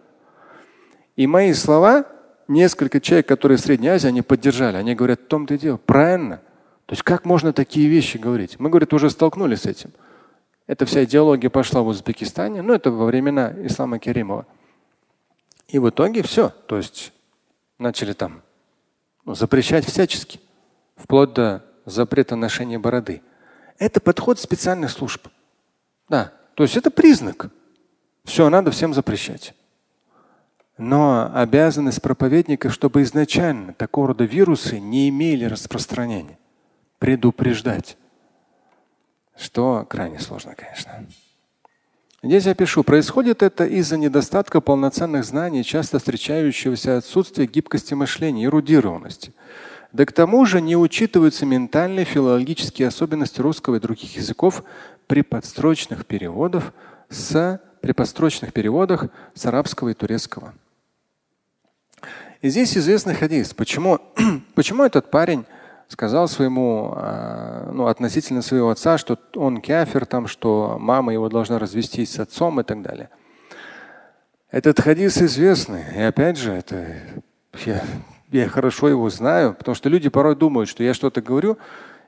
И 1.16 1.26
мои 1.26 1.52
слова 1.52 2.06
несколько 2.48 2.98
человек, 2.98 3.28
которые 3.28 3.58
в 3.58 3.60
Средней 3.60 3.88
Азии, 3.88 4.08
они 4.08 4.22
поддержали. 4.22 4.78
Они 4.78 4.94
говорят, 4.94 5.20
в 5.20 5.26
том-то 5.26 5.52
и 5.52 5.58
дело. 5.58 5.76
Правильно. 5.76 6.40
То 6.86 6.94
есть 6.94 7.02
как 7.02 7.26
можно 7.26 7.52
такие 7.52 7.88
вещи 7.88 8.16
говорить? 8.16 8.58
Мы, 8.58 8.70
говорит, 8.70 8.94
уже 8.94 9.10
столкнулись 9.10 9.60
с 9.60 9.66
этим. 9.66 9.90
Эта 10.66 10.86
вся 10.86 11.04
идеология 11.04 11.50
пошла 11.50 11.82
в 11.82 11.88
Узбекистане, 11.88 12.62
ну 12.62 12.72
это 12.72 12.90
во 12.90 13.04
времена 13.04 13.52
Ислама 13.64 13.98
Керимова. 13.98 14.46
И 15.68 15.78
в 15.78 15.90
итоге 15.90 16.22
все. 16.22 16.54
То 16.66 16.78
есть 16.78 17.12
начали 17.78 18.14
там 18.14 18.40
ну, 19.26 19.34
запрещать 19.34 19.84
всячески, 19.84 20.40
вплоть 20.96 21.34
до 21.34 21.64
запрета 21.84 22.36
ношения 22.36 22.78
бороды. 22.78 23.22
Это 23.76 24.00
подход 24.00 24.38
специальных 24.38 24.90
служб. 24.90 25.28
Да, 26.08 26.32
то 26.54 26.62
есть 26.62 26.76
это 26.76 26.90
признак. 26.90 27.50
Все, 28.24 28.48
надо 28.48 28.70
всем 28.70 28.94
запрещать. 28.94 29.54
Но 30.78 31.30
обязанность 31.34 32.00
проповедника, 32.00 32.70
чтобы 32.70 33.02
изначально 33.02 33.72
такого 33.72 34.08
рода 34.08 34.24
вирусы 34.24 34.78
не 34.78 35.08
имели 35.08 35.44
распространения, 35.44 36.38
предупреждать, 36.98 37.96
что 39.36 39.86
крайне 39.88 40.20
сложно, 40.20 40.54
конечно. 40.54 41.06
Здесь 42.26 42.46
я 42.46 42.56
пишу, 42.56 42.82
происходит 42.82 43.44
это 43.44 43.64
из-за 43.64 43.96
недостатка 43.96 44.60
полноценных 44.60 45.24
знаний, 45.24 45.62
часто 45.62 46.00
встречающегося 46.00 46.96
отсутствия 46.96 47.46
гибкости 47.46 47.94
мышления, 47.94 48.46
эрудированности. 48.46 49.32
Да 49.92 50.04
к 50.04 50.10
тому 50.10 50.44
же 50.44 50.60
не 50.60 50.76
учитываются 50.76 51.46
ментальные, 51.46 52.04
филологические 52.04 52.88
особенности 52.88 53.40
русского 53.40 53.76
и 53.76 53.80
других 53.80 54.16
языков 54.16 54.64
при 55.06 55.22
подстрочных 55.22 56.04
переводах 56.04 56.74
с 57.10 57.60
при 57.80 57.92
подстрочных 57.92 58.52
переводах 58.52 59.06
с 59.34 59.46
арабского 59.46 59.90
и 59.90 59.94
турецкого. 59.94 60.52
И 62.42 62.48
здесь 62.48 62.76
известный 62.76 63.14
хадис. 63.14 63.54
Почему, 63.54 64.00
почему 64.56 64.82
этот 64.82 65.12
парень 65.12 65.44
сказал 65.88 66.28
своему, 66.28 66.92
а, 66.96 67.70
ну, 67.72 67.86
относительно 67.86 68.42
своего 68.42 68.70
отца, 68.70 68.98
что 68.98 69.18
он 69.34 69.60
кафир, 69.60 70.06
там, 70.06 70.26
что 70.26 70.76
мама 70.80 71.12
его 71.12 71.28
должна 71.28 71.58
развестись 71.58 72.12
с 72.12 72.18
отцом 72.18 72.60
и 72.60 72.64
так 72.64 72.82
далее. 72.82 73.10
Этот 74.50 74.80
хадис 74.80 75.20
известный. 75.20 75.84
И 75.94 76.00
опять 76.00 76.38
же, 76.38 76.52
это 76.52 76.86
я, 77.64 77.84
я 78.30 78.48
хорошо 78.48 78.88
его 78.88 79.08
знаю, 79.10 79.54
потому 79.54 79.74
что 79.74 79.88
люди 79.88 80.08
порой 80.08 80.36
думают, 80.36 80.68
что 80.68 80.82
я 80.82 80.94
что-то 80.94 81.20
говорю 81.20 81.58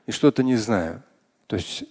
и 0.05 0.11
что-то 0.11 0.43
не 0.43 0.55
знаю. 0.55 1.03
То 1.47 1.55
есть 1.55 1.83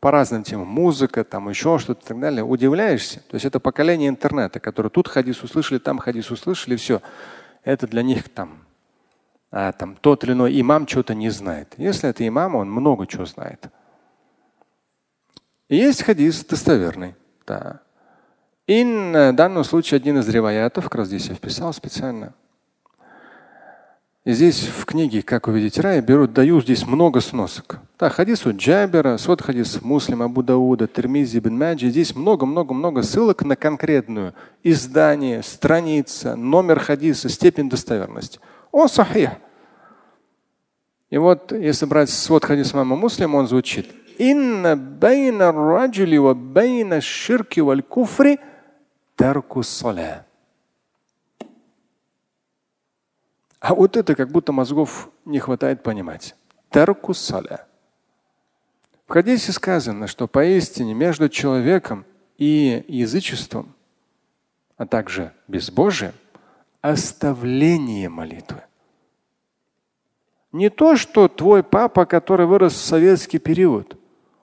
по 0.00 0.10
разным 0.10 0.42
темам, 0.42 0.66
музыка, 0.66 1.22
там 1.22 1.48
еще 1.48 1.78
что-то 1.78 2.04
и 2.04 2.08
так 2.08 2.18
далее, 2.18 2.42
удивляешься. 2.42 3.20
То 3.30 3.36
есть 3.36 3.44
это 3.44 3.60
поколение 3.60 4.08
интернета, 4.08 4.58
которое 4.58 4.88
тут 4.88 5.06
хадис 5.06 5.42
услышали, 5.44 5.78
там 5.78 5.98
хадис 5.98 6.30
услышали, 6.32 6.74
все 6.74 7.00
это 7.62 7.86
для 7.86 8.02
них 8.02 8.28
там, 8.28 8.64
а, 9.52 9.70
там 9.70 9.96
тот 10.00 10.24
или 10.24 10.32
иной 10.32 10.60
имам 10.60 10.88
что-то 10.88 11.14
не 11.14 11.30
знает. 11.30 11.74
Если 11.76 12.08
это 12.08 12.26
имам, 12.26 12.56
он 12.56 12.68
много 12.68 13.06
чего 13.06 13.26
знает. 13.26 13.68
Есть 15.68 16.02
хадис 16.02 16.44
достоверный. 16.44 17.14
Да. 17.46 17.80
И 18.66 18.82
в 18.82 19.32
данном 19.34 19.62
случае 19.62 19.98
один 19.98 20.18
из 20.18 20.28
реваятов, 20.28 20.84
как 20.84 20.96
раз 20.96 21.08
здесь 21.08 21.26
я 21.26 21.34
вписал 21.34 21.72
специально, 21.72 22.32
и 24.24 24.34
здесь 24.34 24.68
в 24.68 24.84
книге 24.84 25.20
«Как 25.20 25.48
увидеть 25.48 25.80
рай» 25.80 26.00
берут, 26.00 26.32
даю 26.32 26.60
здесь 26.60 26.86
много 26.86 27.20
сносок. 27.20 27.80
Да, 27.98 28.08
хадис 28.08 28.46
у 28.46 28.56
Джабера, 28.56 29.16
свод 29.16 29.42
хадис 29.42 29.82
Муслим, 29.82 30.22
Абу 30.22 30.44
Дауда, 30.44 30.86
Тирмизи, 30.86 31.40
Ибн 31.40 31.58
Маджи. 31.58 31.90
Здесь 31.90 32.14
много-много-много 32.14 33.02
ссылок 33.02 33.42
на 33.42 33.56
конкретную 33.56 34.32
издание, 34.62 35.42
страница, 35.42 36.36
номер 36.36 36.78
хадиса, 36.78 37.28
степень 37.28 37.68
достоверности. 37.68 38.38
Он 38.72 38.88
сахих. 38.88 39.30
И 41.10 41.18
вот, 41.18 41.52
если 41.52 41.84
брать 41.84 42.08
свод 42.08 42.44
хадис 42.44 42.72
имама 42.72 42.96
Муслима, 42.96 43.36
он 43.36 43.46
звучит. 43.46 43.94
إن 44.18 44.76
بين 44.76 45.52
الرجل 45.52 46.16
وبين 46.16 47.00
الشرك 47.00 47.60
والكفر 47.60 48.40
ترك 49.14 49.62
الصلاة. 49.62 50.26
А 53.60 53.74
вот 53.74 53.96
это 53.96 54.14
как 54.14 54.30
будто 54.30 54.52
мозгов 54.52 55.10
не 55.24 55.38
хватает 55.38 55.82
понимать. 55.82 56.34
Тарку 56.70 57.14
саля. 57.14 57.66
В 59.06 59.12
хадисе 59.12 59.52
сказано, 59.52 60.06
что 60.06 60.26
поистине 60.26 60.94
между 60.94 61.28
человеком 61.28 62.06
и 62.38 62.84
язычеством, 62.88 63.74
а 64.78 64.86
также 64.86 65.32
безбожием, 65.46 66.14
оставление 66.82 68.08
молитвы. 68.08 68.62
Не 70.50 70.68
то, 70.68 70.96
что 70.96 71.28
твой 71.28 71.62
папа, 71.62 72.04
который 72.04 72.44
вырос 72.44 72.74
в 72.74 72.84
советский 72.84 73.38
период, 73.38 73.96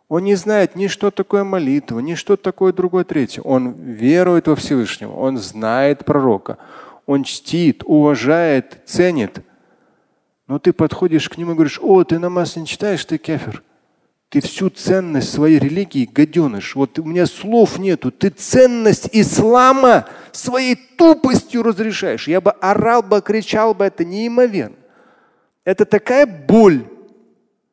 он 0.08 0.24
не 0.24 0.34
знает 0.34 0.76
ни 0.76 0.88
что 0.88 1.12
такое 1.12 1.44
молитва, 1.44 2.00
ни 2.00 2.16
что 2.16 2.36
такое 2.36 2.74
другое 2.74 3.04
третье. 3.04 3.44
Он 3.44 3.74
верует 3.74 4.48
во 4.48 4.56
Всевышнего, 4.56 5.12
он 5.12 5.38
знает 5.38 6.04
пророка, 6.04 6.58
он 7.06 7.24
чтит, 7.24 7.84
уважает, 7.86 8.80
ценит. 8.88 9.44
Но 10.48 10.58
ты 10.58 10.74
подходишь 10.74 11.30
к 11.30 11.38
нему 11.38 11.52
и 11.52 11.54
говоришь, 11.54 11.80
о, 11.80 12.04
ты 12.04 12.18
намаз 12.18 12.56
не 12.56 12.66
читаешь, 12.66 13.06
ты 13.06 13.20
кефир. 13.20 13.62
Ты 14.30 14.42
всю 14.42 14.70
ценность 14.70 15.32
своей 15.32 15.58
религии, 15.58 16.06
гаденыш, 16.06 16.76
вот 16.76 17.00
у 17.00 17.04
меня 17.04 17.26
слов 17.26 17.80
нету. 17.80 18.12
Ты 18.12 18.30
ценность 18.30 19.10
ислама 19.12 20.08
своей 20.32 20.76
тупостью 20.76 21.64
разрешаешь. 21.64 22.28
Я 22.28 22.40
бы 22.40 22.52
орал 22.52 23.02
бы, 23.02 23.22
кричал 23.22 23.74
бы, 23.74 23.86
это 23.86 24.06
неимоверно. 24.06 24.76
Это 25.64 25.86
такая 25.86 26.28
боль, 26.28 26.88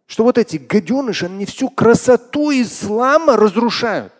что 0.06 0.24
вот 0.24 0.38
эти 0.38 0.56
гаденыши, 0.56 1.26
они 1.26 1.44
всю 1.44 1.68
красоту 1.68 2.50
ислама 2.50 3.36
разрушают. 3.36 4.14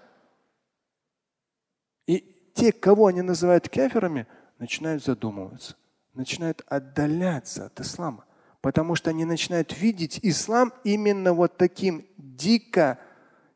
И 2.07 2.19
те, 2.55 2.71
кого 2.71 3.07
они 3.07 3.23
называют 3.23 3.71
кеферами, 3.71 4.26
начинают 4.59 5.02
задумываться, 5.02 5.75
начинают 6.12 6.62
отдаляться 6.69 7.66
от 7.66 7.81
ислама, 7.81 8.25
потому 8.66 8.96
что 8.96 9.11
они 9.11 9.25
начинают 9.25 9.78
видеть 9.78 10.18
ислам 10.25 10.73
именно 10.82 11.32
вот 11.32 11.56
таким 11.56 12.04
дико 12.16 12.99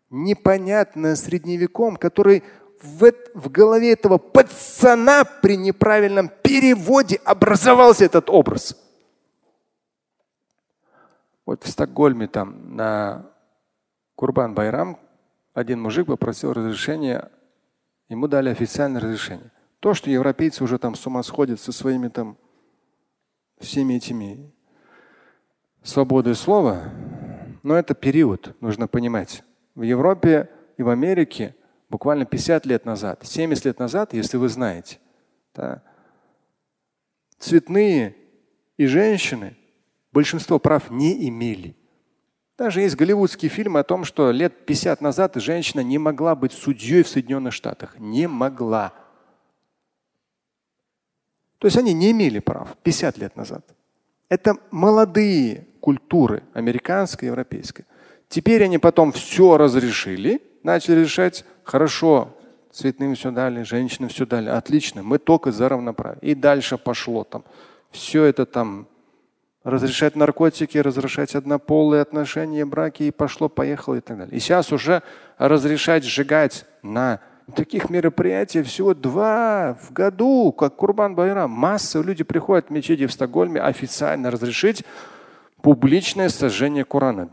непонятно 0.09 1.17
средневеком, 1.17 1.97
который 1.97 2.45
в, 2.81 3.11
в 3.35 3.51
голове 3.51 3.93
этого 3.93 4.19
пацана 4.19 5.25
при 5.25 5.57
неправильном 5.57 6.31
переводе 6.45 7.17
образовался 7.25 8.05
этот 8.05 8.31
образ. 8.31 8.81
Вот 11.45 11.65
в 11.65 11.69
Стокгольме 11.69 12.29
там 12.29 12.77
на 12.77 13.27
Курбан 14.15 14.55
Байрам 14.55 14.97
один 15.55 15.81
мужик 15.81 16.07
попросил 16.07 16.53
разрешения, 16.53 17.33
ему 18.09 18.29
дали 18.29 18.51
официальное 18.51 19.01
разрешение. 19.01 19.51
То, 19.81 19.93
что 19.93 20.09
европейцы 20.09 20.63
уже 20.63 20.79
там 20.79 20.95
с 20.95 21.05
ума 21.05 21.25
сходят 21.25 21.61
со 21.61 21.73
своими 21.73 22.07
там 22.07 22.37
всеми 23.59 23.95
этими 23.95 24.53
свободой 25.83 26.35
слова, 26.35 26.91
но 27.63 27.77
это 27.77 27.95
период, 27.95 28.55
нужно 28.61 28.87
понимать. 28.87 29.43
В 29.75 29.83
Европе 29.83 30.49
и 30.77 30.83
в 30.83 30.89
Америке 30.89 31.55
буквально 31.89 32.25
50 32.25 32.67
лет 32.67 32.85
назад, 32.85 33.21
70 33.25 33.65
лет 33.65 33.79
назад, 33.79 34.15
если 34.15 34.37
вы 34.37 34.49
знаете, 34.49 34.99
да, 35.55 35.83
цветные 37.39 38.17
и 38.77 38.87
женщины 38.87 39.57
большинство 40.13 40.59
прав 40.59 40.91
не 40.91 41.29
имели. 41.29 41.77
Даже 42.57 42.83
есть 42.83 42.95
голливудские 42.95 43.49
фильмы 43.49 43.81
о 43.81 43.85
том, 43.85 44.05
что 44.05 44.31
лет 44.31 44.67
50 44.67 45.01
назад 45.01 45.37
женщина 45.37 45.81
не 45.81 45.97
могла 45.97 46.35
быть 46.35 46.53
судьей 46.53 47.03
в 47.03 47.09
Соединенных 47.09 47.55
Штатах. 47.55 47.99
Не 47.99 48.27
могла. 48.27 48.93
То 51.59 51.67
есть 51.67 51.79
они 51.79 51.95
не 51.95 52.11
имели 52.11 52.39
прав 52.39 52.77
50 52.83 53.17
лет 53.17 53.35
назад. 53.37 53.65
Это 54.29 54.59
молодые 54.71 55.67
культуры, 55.81 56.43
американская, 56.53 57.31
европейская. 57.31 57.87
Теперь 58.29 58.63
они 58.63 58.79
потом 58.79 59.13
все 59.13 59.57
разрешили, 59.57 60.43
начали 60.63 61.01
решать, 61.01 61.45
хорошо, 61.65 62.37
цветным 62.71 63.15
все 63.15 63.31
дали, 63.31 63.63
женщинам 63.63 64.09
все 64.09 64.27
дали, 64.27 64.49
отлично, 64.49 65.03
мы 65.03 65.19
только 65.19 65.51
за 65.51 65.69
равноправие. 65.69 66.21
И 66.23 66.35
дальше 66.35 66.79
пошло 66.79 67.25
там. 67.25 67.45
Все 67.91 68.25
это 68.25 68.47
там 68.47 68.87
разрешать 69.65 70.17
наркотики, 70.17 70.79
разрешать 70.79 71.35
однополые 71.35 72.03
отношения, 72.03 72.65
браки, 72.65 73.05
и 73.05 73.11
пошло-поехало 73.11 73.97
и 73.97 74.01
так 74.01 74.17
далее. 74.17 74.37
И 74.37 74.41
сейчас 74.41 74.73
уже 74.73 75.03
разрешать 75.39 76.05
сжигать 76.05 76.65
на 76.83 77.21
таких 77.55 77.91
мероприятий 77.91 78.63
всего 78.63 78.95
два 78.95 79.77
в 79.83 79.93
году, 79.93 80.53
как 80.53 80.77
Курбан 80.77 81.15
Байрам. 81.15 81.51
Масса 81.51 82.01
люди 82.01 82.25
приходят 82.25 82.69
в 82.69 82.71
мечети 82.71 83.07
в 83.07 83.13
Стокгольме 83.13 83.61
официально 83.61 84.31
разрешить 84.31 84.85
публичное 85.63 86.29
сожжение 86.29 86.85
Корана. 86.85 87.29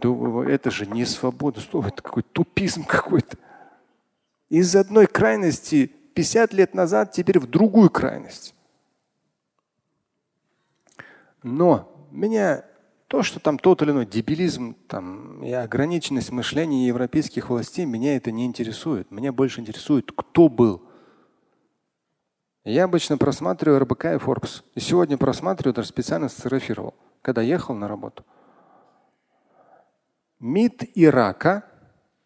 Это 0.48 0.72
же 0.72 0.86
не 0.86 1.06
свобода 1.06 1.60
слова, 1.62 1.88
это 1.88 2.02
какой 2.02 2.24
тупизм 2.24 2.84
какой-то. 2.86 3.38
Из 4.50 4.76
одной 4.76 5.08
крайности 5.08 5.92
50 6.14 6.54
лет 6.54 6.74
назад 6.74 7.12
теперь 7.12 7.40
в 7.40 7.48
другую 7.48 7.90
крайность. 7.90 8.56
Но 11.44 12.08
меня 12.12 12.66
то, 13.08 13.24
что 13.24 13.40
там 13.40 13.58
тот 13.58 13.82
или 13.82 13.92
иной 13.92 14.06
дебилизм 14.06 14.76
там, 14.88 15.44
и 15.44 15.52
ограниченность 15.52 16.32
мышления 16.32 16.88
европейских 16.88 17.50
властей, 17.50 17.86
меня 17.86 18.18
это 18.18 18.32
не 18.32 18.46
интересует. 18.46 19.12
Меня 19.12 19.32
больше 19.32 19.62
интересует, 19.62 20.12
кто 20.14 20.50
был. 20.50 20.82
Я 22.68 22.84
обычно 22.84 23.18
просматриваю 23.18 23.80
РБК 23.80 24.06
и 24.06 24.18
Forbes. 24.18 24.62
И 24.76 24.82
сегодня 24.82 25.18
просматриваю, 25.18 25.74
даже 25.74 25.88
специально 25.88 26.28
сфотографировал, 26.28 26.96
когда 27.22 27.42
ехал 27.42 27.74
на 27.76 27.88
работу. 27.88 28.26
МИД 30.42 30.84
Ирака 30.94 31.64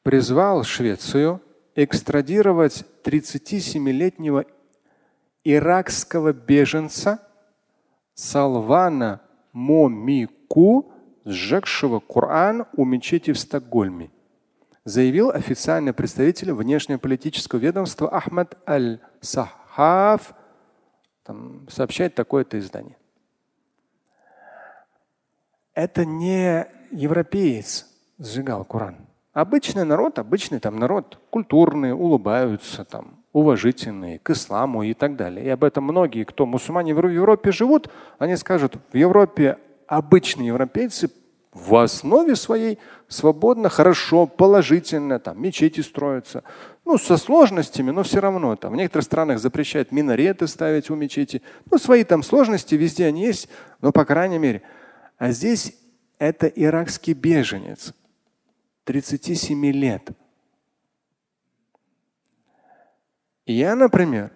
призвал 0.02 0.64
Швецию 0.64 1.44
экстрадировать 1.76 2.84
37-летнего 3.04 4.46
иракского 5.44 6.34
беженца 6.34 7.20
Салвана 8.16 9.22
Момику, 9.54 10.92
сжегшего 11.24 12.00
Коран 12.00 12.66
у 12.74 12.84
мечети 12.84 13.32
в 13.32 13.38
Стокгольме, 13.38 14.10
заявил 14.86 15.30
официальный 15.30 15.94
представитель 15.94 16.52
внешнеполитического 16.52 17.60
ведомства 17.60 18.10
Ахмад 18.10 18.58
Аль-Сахаф. 19.78 20.34
Там 21.24 21.68
сообщает 21.70 22.16
такое-то 22.16 22.58
издание. 22.60 22.98
Это 25.74 26.04
не 26.04 26.68
европеец 26.92 27.88
сжигал 28.20 28.66
Коран. 28.66 28.98
Обычный 29.34 29.86
народ, 29.86 30.20
обычный 30.20 30.60
там 30.60 30.78
народ, 30.78 31.20
культурный, 31.30 31.94
улыбаются, 31.94 32.84
там, 32.84 33.24
уважительные 33.32 34.20
к 34.20 34.32
исламу 34.32 34.84
и 34.84 34.94
так 34.94 35.16
далее. 35.16 35.46
И 35.46 35.50
об 35.50 35.64
этом 35.64 35.86
многие, 35.86 36.26
кто 36.26 36.46
мусульмане 36.46 36.94
в 36.94 37.08
Европе 37.08 37.52
живут, 37.52 37.90
они 38.20 38.36
скажут, 38.36 38.76
в 38.92 38.98
Европе 38.98 39.58
обычные 39.88 40.48
европейцы 40.48 41.10
в 41.54 41.76
основе 41.76 42.36
своей 42.36 42.80
свободно, 43.08 43.70
хорошо, 43.70 44.26
положительно, 44.26 45.20
там 45.20 45.42
мечети 45.42 45.82
строятся. 45.82 46.44
Ну, 46.92 46.98
со 46.98 47.16
сложностями, 47.16 47.92
но 47.92 48.04
все 48.04 48.20
равно. 48.20 48.58
Там, 48.58 48.74
в 48.74 48.76
некоторых 48.76 49.06
странах 49.06 49.40
запрещают 49.40 49.94
минареты 49.94 50.46
ставить 50.46 50.90
у 50.90 50.96
мечети. 50.96 51.42
Ну, 51.72 51.78
свои 51.78 52.04
там 52.04 52.22
сложности 52.22 52.76
везде 52.76 53.06
они 53.06 53.24
есть, 53.26 53.48
но 53.80 53.94
по 53.94 54.04
крайней 54.04 54.40
мере. 54.40 54.62
А 55.18 55.32
здесь 55.32 55.74
это 56.20 56.48
иракский 56.48 57.14
беженец, 57.14 57.94
37 58.84 59.66
лет. 59.68 60.10
я, 63.46 63.74
например, 63.76 64.32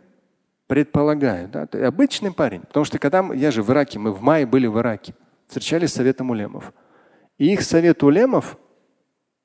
предполагаю, 0.68 1.50
да, 1.50 1.68
обычный 1.86 2.32
парень, 2.32 2.62
потому 2.62 2.86
что 2.86 3.00
когда 3.00 3.20
я 3.34 3.52
же 3.52 3.64
в 3.64 3.70
Ираке, 3.70 4.00
мы 4.00 4.14
в 4.14 4.22
мае 4.22 4.46
были 4.46 4.68
в 4.68 4.80
Ираке, 4.80 5.14
встречались 5.48 5.92
с 5.92 5.96
советом 5.96 6.30
улемов. 6.30 6.72
И 7.38 7.52
их 7.52 7.64
совет 7.64 8.02
улемов 8.02 8.58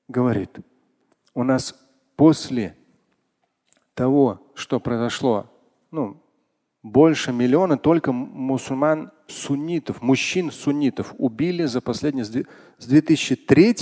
говорит, 0.07 0.61
у 1.35 1.43
нас 1.43 1.75
после 2.15 2.77
того, 4.01 4.41
что 4.55 4.81
произошло, 4.81 5.45
ну, 5.91 6.17
больше 6.83 7.33
миллиона 7.33 7.77
только 7.77 8.13
мусульман 8.13 9.11
суннитов, 9.27 10.01
мужчин 10.01 10.51
суннитов 10.51 11.15
убили 11.19 11.67
за 11.67 11.83
последние 11.83 12.25
с 12.25 12.87
2003 12.87 13.77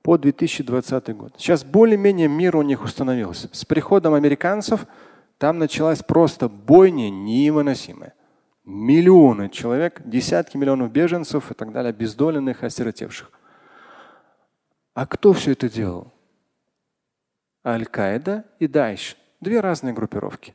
по 0.00 0.16
2020 0.16 1.14
год. 1.14 1.34
Сейчас 1.36 1.62
более-менее 1.62 2.28
мир 2.28 2.56
у 2.56 2.62
них 2.62 2.82
установился. 2.82 3.50
С 3.52 3.66
приходом 3.66 4.14
американцев 4.14 4.86
там 5.36 5.58
началась 5.58 6.02
просто 6.02 6.48
бойня 6.48 7.10
невыносимая. 7.10 8.14
Миллионы 8.64 9.50
человек, 9.50 10.00
десятки 10.06 10.56
миллионов 10.56 10.90
беженцев 10.90 11.50
и 11.50 11.54
так 11.54 11.70
далее, 11.70 11.90
обездоленных, 11.90 12.64
осиротевших. 12.64 13.30
А 14.94 15.06
кто 15.06 15.34
все 15.34 15.52
это 15.52 15.68
делал? 15.68 16.14
Аль-Каида 17.64 18.44
и 18.58 18.66
Дайш. 18.66 19.16
Две 19.40 19.60
разные 19.60 19.92
группировки. 19.92 20.54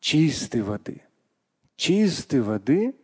Чистой 0.00 0.62
воды. 0.62 1.02
Чистой 1.76 2.40
воды. 2.40 2.94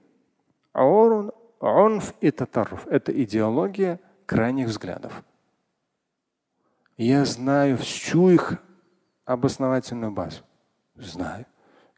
Онф 0.73 2.15
и 2.21 2.31
татарф. 2.31 2.87
Это 2.89 3.13
идеология 3.23 4.01
крайних 4.27 4.69
взглядов. 4.69 5.25
Я 6.97 7.25
знаю 7.25 7.79
всю 7.79 8.31
их 8.31 8.59
обосновательную 9.25 10.13
базу. 10.13 10.43
Знаю. 10.97 11.47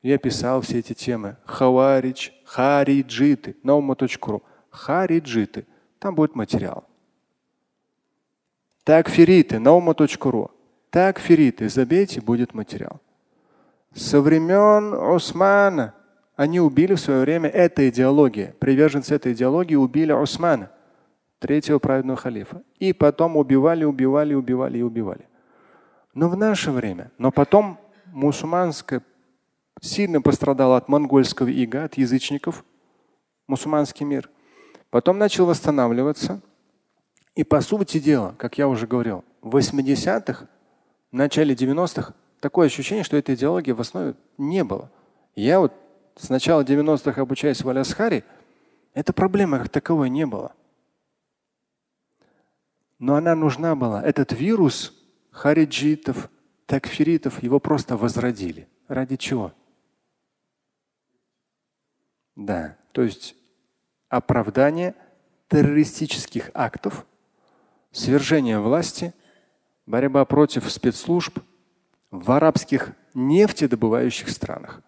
Я 0.03 0.19
писал 0.19 0.61
все 0.61 0.79
эти 0.79 0.95
темы. 0.95 1.37
Хаварич, 1.45 2.33
хариджиты, 2.45 3.57
наума.ру. 3.63 4.43
Хариджиты. 4.71 5.67
Там 5.99 6.15
будет 6.15 6.35
материал. 6.35 6.85
Такфериты, 8.85 9.59
наума.ру. 9.59 10.51
Такфериты, 10.91 11.69
забейте, 11.69 12.21
будет 12.21 12.55
материал. 12.55 13.01
Со 13.95 14.21
времен 14.21 14.95
Османа 14.95 15.95
они 16.37 16.61
убили 16.61 16.95
в 16.95 17.01
свое 17.01 17.21
время 17.21 17.49
эта 17.49 17.89
идеология. 17.89 18.55
Приверженцы 18.59 19.15
этой 19.15 19.33
идеологии 19.33 19.75
убили 19.75 20.13
Османа. 20.13 20.71
третьего 21.39 21.79
праведного 21.79 22.19
халифа. 22.19 22.63
И 22.79 22.93
потом 22.93 23.37
убивали, 23.37 23.85
убивали, 23.85 24.35
убивали 24.35 24.79
и 24.79 24.83
убивали. 24.83 25.29
Но 26.15 26.29
в 26.29 26.37
наше 26.37 26.71
время, 26.71 27.11
но 27.19 27.31
потом 27.31 27.79
мусульманское 28.07 29.03
сильно 29.81 30.23
пострадало 30.23 30.77
от 30.79 30.89
монгольского 30.89 31.49
ига, 31.49 31.85
от 31.85 31.99
язычников, 31.99 32.65
мусульманский 33.47 34.07
мир. 34.07 34.31
Потом 34.91 35.19
начал 35.19 35.47
восстанавливаться. 35.47 36.41
И 37.35 37.45
по 37.45 37.61
сути 37.61 37.99
дела, 37.99 38.35
как 38.39 38.57
я 38.57 38.67
уже 38.67 38.87
говорил, 38.87 39.25
в 39.43 39.57
80-х, 39.57 40.49
в 41.17 41.19
начале 41.19 41.55
90-х 41.55 42.13
такое 42.41 42.67
ощущение, 42.67 43.03
что 43.03 43.17
этой 43.17 43.37
идеологии 43.37 43.73
в 43.73 43.81
основе 43.81 44.17
не 44.37 44.63
было. 44.63 44.91
Я 45.35 45.61
вот 45.61 45.73
с 46.15 46.29
начала 46.29 46.63
90-х 46.63 47.19
обучаясь 47.19 47.63
в 47.63 47.69
Алясхаре, 47.71 48.23
эта 48.93 49.15
проблема 49.15 49.59
как 49.59 49.71
таковой 49.71 50.11
не 50.11 50.27
было. 50.27 50.53
Но 52.99 53.15
она 53.15 53.35
нужна 53.35 53.75
была. 53.75 54.03
Этот 54.03 54.33
вирус 54.33 54.93
хариджитов, 55.31 56.29
такфиритов, 56.67 57.43
его 57.43 57.61
просто 57.61 57.97
возродили. 57.97 58.69
Ради 58.87 59.17
чего? 59.17 59.55
Да, 62.35 62.77
то 62.93 63.01
есть 63.01 63.35
оправдание 64.11 64.95
террористических 65.49 66.51
актов, 66.53 67.07
свержение 67.91 68.61
власти, 68.61 69.15
борьба 69.87 70.25
против 70.25 70.71
спецслужб 70.71 71.39
в 72.11 72.31
арабских 72.33 72.93
нефтедобывающих 73.15 74.29
странах. 74.29 74.83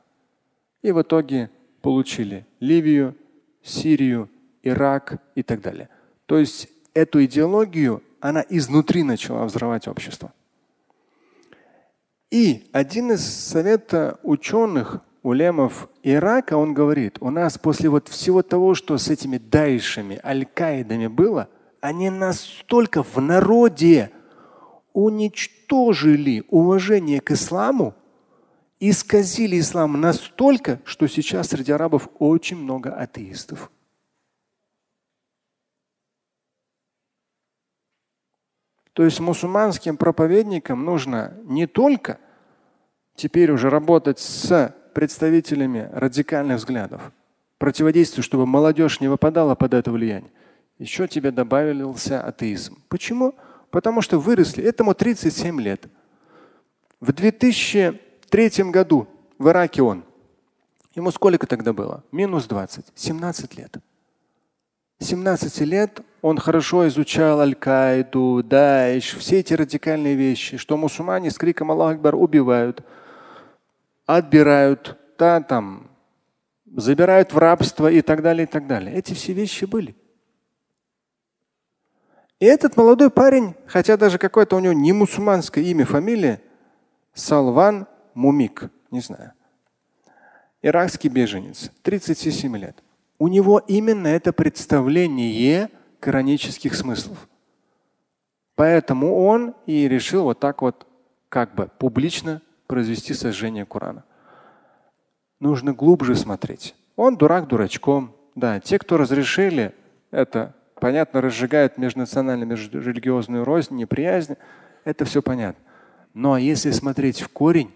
И 0.83 0.93
в 0.93 1.01
итоге 1.03 1.51
получили 1.83 2.47
Ливию, 2.61 3.17
Сирию, 3.63 4.29
Ирак 4.63 5.23
и 5.35 5.43
так 5.43 5.61
далее. 5.61 5.89
То 6.27 6.39
есть 6.39 6.69
эту 6.95 7.25
идеологию 7.25 8.03
она 8.21 8.45
изнутри 8.49 9.03
начала 9.03 9.45
взрывать 9.45 9.89
общество. 9.89 10.33
И 12.31 12.69
один 12.73 13.13
из 13.13 13.25
совета 13.25 14.19
ученых, 14.23 15.01
улемов 15.23 15.89
Ирака, 16.03 16.57
он 16.57 16.75
говорит, 16.75 17.17
у 17.21 17.31
нас 17.31 17.57
после 17.57 17.89
вот 17.89 18.09
всего 18.09 18.43
того, 18.43 18.75
что 18.75 18.99
с 18.99 19.09
этими 19.09 19.39
дайшами, 19.39 20.21
аль-Каидами 20.23 21.07
было, 21.07 21.49
они 21.81 22.11
настолько 22.11 23.03
в 23.03 23.17
народе 23.17 24.11
уничтожили 24.92 26.44
уважение 26.48 27.20
к 27.20 27.31
исламу, 27.31 27.94
исказили 28.81 29.59
ислам 29.61 30.01
настолько, 30.01 30.81
что 30.85 31.07
сейчас 31.07 31.48
среди 31.48 31.72
арабов 31.72 32.09
очень 32.18 32.57
много 32.57 32.94
атеистов. 32.94 33.70
То 38.92 39.05
есть 39.05 39.20
мусульманским 39.20 39.96
проповедникам 39.96 40.85
нужно 40.85 41.35
не 41.44 41.68
только 41.68 42.18
теперь 43.14 43.53
уже 43.53 43.70
работать 43.70 44.18
с 44.18 44.74
представителями 44.92 45.88
радикальных 45.92 46.57
взглядов, 46.57 47.12
противодействовать, 47.59 48.24
чтобы 48.24 48.44
молодежь 48.46 49.01
не 49.01 49.07
выпадала 49.07 49.55
под 49.55 49.74
это 49.74 49.92
влияние. 49.92 50.33
Еще 50.79 51.07
тебе 51.07 51.31
добавился 51.31 52.20
атеизм. 52.20 52.83
Почему? 52.88 53.35
Потому 53.71 54.01
что 54.01 54.19
выросли, 54.19 54.65
этому 54.65 54.95
37 54.95 55.61
лет. 55.61 55.87
В 57.01 57.13
2003 57.13 58.49
году 58.71 59.07
в 59.39 59.49
Ираке 59.49 59.83
он. 59.83 60.05
Ему 60.95 61.11
сколько 61.11 61.47
тогда 61.47 61.73
было? 61.73 62.03
Минус 62.11 62.47
20. 62.47 62.87
17 62.95 63.57
лет. 63.57 63.77
17 65.01 65.61
лет 65.61 66.01
он 66.23 66.39
хорошо 66.39 66.89
изучал 66.89 67.41
Аль-Каиду, 67.41 68.43
Даиш, 68.43 69.15
все 69.15 69.39
эти 69.39 69.55
радикальные 69.55 70.17
вещи, 70.17 70.57
что 70.57 70.77
мусульмане 70.77 71.31
с 71.31 71.39
криком 71.39 71.71
Аллах 71.71 71.95
Акбар 71.95 72.17
убивают, 72.17 72.83
отбирают, 74.07 74.99
да, 75.17 75.41
там, 75.41 75.89
забирают 76.75 77.33
в 77.33 77.39
рабство 77.39 77.89
и 77.89 78.03
так 78.03 78.23
далее, 78.23 78.45
и 78.45 78.51
так 78.51 78.67
далее. 78.67 78.97
Эти 78.97 79.15
все 79.15 79.33
вещи 79.33 79.65
были. 79.65 79.95
И 82.40 82.46
этот 82.46 82.77
молодой 82.77 83.11
парень, 83.11 83.55
хотя 83.66 83.96
даже 83.96 84.18
какое-то 84.18 84.57
у 84.57 84.61
него 84.61 84.72
не 84.72 84.92
мусульманское 84.92 85.64
имя, 85.64 85.85
фамилия, 85.85 86.40
Салван 87.12 87.87
Мумик, 88.14 88.70
не 88.90 89.01
знаю, 89.01 89.33
иракский 90.62 91.11
беженец, 91.11 91.70
37 91.83 92.57
лет 92.57 92.83
у 93.18 93.29
него 93.29 93.59
именно 93.66 94.07
это 94.07 94.33
представление 94.33 95.70
коранических 96.01 96.74
смыслов. 96.74 97.29
Поэтому 98.55 99.24
он 99.24 99.55
и 99.66 99.88
решил 99.88 100.24
вот 100.24 100.40
так 100.40 100.62
вот 100.62 100.87
как 101.29 101.55
бы 101.55 101.68
публично 101.79 102.42
произвести 102.66 103.14
сожжение 103.14 103.64
Корана. 103.64 104.05
Нужно 105.40 105.72
глубже 105.72 106.14
смотреть. 106.16 106.74
Он 106.96 107.16
дурак 107.16 107.48
дурачком. 107.48 108.14
Да, 108.35 108.61
те, 108.61 108.79
кто 108.79 108.96
разрешили 108.96 109.74
это, 110.11 110.55
понятно, 110.81 111.21
разжигают 111.21 111.79
межнациональную, 111.79 112.49
межрелигиозную 112.49 113.45
рознь, 113.45 113.75
неприязнь. 113.77 114.37
Это 114.85 115.05
все 115.05 115.23
понятно. 115.23 115.62
Но 116.14 116.37
если 116.37 116.71
смотреть 116.71 117.21
в 117.21 117.29
корень, 117.29 117.73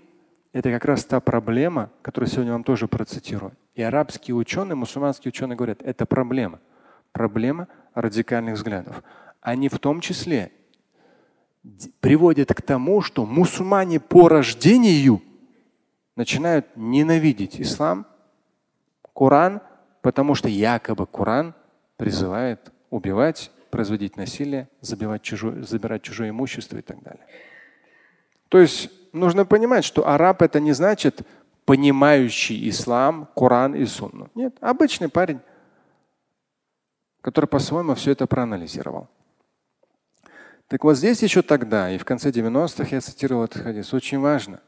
это 0.52 0.70
как 0.70 0.84
раз 0.84 1.04
та 1.04 1.20
проблема, 1.20 1.90
которую 2.02 2.28
сегодня 2.28 2.52
вам 2.52 2.64
тоже 2.64 2.88
процитирую. 2.88 3.52
И 3.74 3.82
арабские 3.82 4.34
ученые, 4.34 4.76
мусульманские 4.76 5.30
ученые 5.30 5.56
говорят, 5.56 5.82
это 5.82 6.04
проблема. 6.06 6.60
Проблема 7.12 7.68
радикальных 7.94 8.54
взглядов. 8.54 9.02
Они 9.40 9.68
в 9.68 9.78
том 9.78 10.00
числе 10.00 10.52
приводят 12.00 12.52
к 12.52 12.62
тому, 12.62 13.00
что 13.00 13.24
мусульмане 13.24 14.00
по 14.00 14.28
рождению 14.28 15.22
начинают 16.16 16.66
ненавидеть 16.76 17.60
ислам, 17.60 18.06
Коран, 19.14 19.60
потому 20.00 20.34
что 20.34 20.48
якобы 20.48 21.06
Коран 21.06 21.54
призывает 21.96 22.72
убивать, 22.92 23.50
производить 23.70 24.16
насилие, 24.16 24.68
забивать 24.82 25.22
чужое, 25.22 25.62
забирать 25.62 26.02
чужое 26.02 26.30
имущество 26.30 26.76
и 26.76 26.82
так 26.82 27.02
далее. 27.02 27.24
То 28.48 28.58
есть 28.58 28.90
нужно 29.12 29.46
понимать, 29.46 29.84
что 29.84 30.06
араб 30.06 30.42
это 30.42 30.60
не 30.60 30.72
значит 30.72 31.22
понимающий 31.64 32.68
ислам, 32.68 33.28
Коран 33.34 33.74
и 33.74 33.86
Сунну. 33.86 34.28
Нет, 34.34 34.54
обычный 34.60 35.08
парень, 35.08 35.40
который 37.22 37.46
по-своему 37.46 37.94
все 37.94 38.12
это 38.12 38.26
проанализировал. 38.26 39.08
Так 40.68 40.84
вот 40.84 40.96
здесь 40.96 41.22
еще 41.22 41.40
тогда, 41.42 41.90
и 41.90 41.98
в 41.98 42.04
конце 42.04 42.30
90-х 42.30 42.88
я 42.90 43.00
цитировал 43.00 43.44
этот 43.44 43.62
хадис, 43.62 43.94
очень 43.94 44.18
важно. 44.20 44.60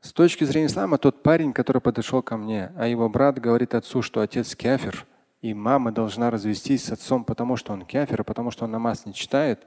С 0.00 0.12
точки 0.12 0.44
зрения 0.44 0.66
ислама, 0.66 0.98
тот 0.98 1.22
парень, 1.22 1.52
который 1.52 1.82
подошел 1.82 2.22
ко 2.22 2.36
мне, 2.36 2.72
а 2.76 2.86
его 2.86 3.08
брат 3.08 3.38
говорит 3.38 3.74
отцу, 3.74 4.02
что 4.02 4.20
отец 4.20 4.54
кафир, 4.54 5.04
и 5.40 5.54
мама 5.54 5.90
должна 5.90 6.30
развестись 6.30 6.84
с 6.84 6.92
отцом, 6.92 7.24
потому 7.24 7.56
что 7.56 7.72
он 7.72 7.84
кафир, 7.86 8.24
потому 8.24 8.50
что 8.50 8.64
он 8.64 8.72
намаз 8.72 9.06
не 9.06 9.14
читает. 9.14 9.66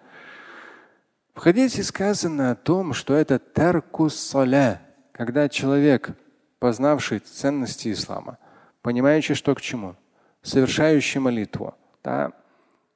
В 1.33 1.39
хадисе 1.39 1.83
сказано 1.83 2.51
о 2.51 2.55
том, 2.55 2.93
что 2.93 3.15
это 3.15 3.39
таркус 3.39 4.15
саля, 4.15 4.81
когда 5.11 5.49
человек 5.49 6.11
познавший 6.59 7.19
ценности 7.19 7.91
ислама, 7.91 8.37
понимающий, 8.81 9.35
что 9.35 9.55
к 9.55 9.61
чему, 9.61 9.95
совершающий 10.43 11.19
молитву. 11.19 11.73
Да? 12.03 12.33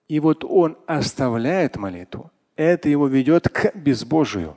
И 0.07 0.19
вот 0.19 0.45
он 0.45 0.77
оставляет 0.85 1.77
молитву. 1.77 2.31
Это 2.55 2.89
его 2.89 3.07
ведет 3.07 3.49
к 3.49 3.75
безбожию. 3.75 4.55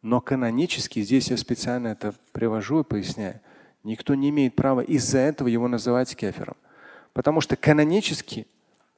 Но 0.00 0.20
канонически, 0.20 1.02
здесь 1.02 1.30
я 1.30 1.36
специально 1.36 1.88
это 1.88 2.14
привожу 2.32 2.80
и 2.80 2.84
поясняю, 2.84 3.40
никто 3.84 4.14
не 4.14 4.30
имеет 4.30 4.56
права 4.56 4.80
из-за 4.80 5.18
этого 5.18 5.48
его 5.48 5.68
называть 5.68 6.14
кефером. 6.16 6.56
Потому 7.12 7.40
что 7.40 7.56
канонически 7.56 8.46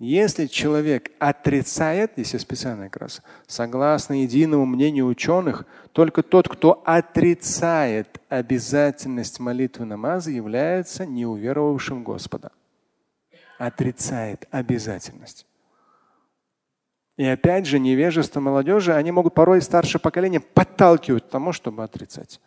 если 0.00 0.46
человек 0.46 1.12
отрицает, 1.20 2.12
здесь 2.14 2.32
я 2.32 2.40
специально 2.40 2.88
как 2.90 3.02
раз, 3.02 3.22
согласно 3.46 4.22
единому 4.22 4.66
мнению 4.66 5.06
ученых, 5.06 5.66
только 5.92 6.22
тот, 6.24 6.48
кто 6.48 6.82
отрицает 6.84 8.20
обязательность 8.28 9.38
молитвы 9.38 9.84
намаза, 9.84 10.32
является 10.32 11.06
неуверовавшим 11.06 12.02
Господа. 12.02 12.50
Отрицает 13.56 14.48
обязательность. 14.50 15.46
И 17.16 17.24
опять 17.24 17.64
же, 17.66 17.78
невежество 17.78 18.40
молодежи, 18.40 18.92
они 18.92 19.12
могут 19.12 19.34
порой 19.34 19.62
старшее 19.62 20.00
поколение 20.00 20.40
подталкивать 20.40 21.24
к 21.24 21.30
тому, 21.30 21.52
чтобы 21.52 21.84
отрицать. 21.84 22.40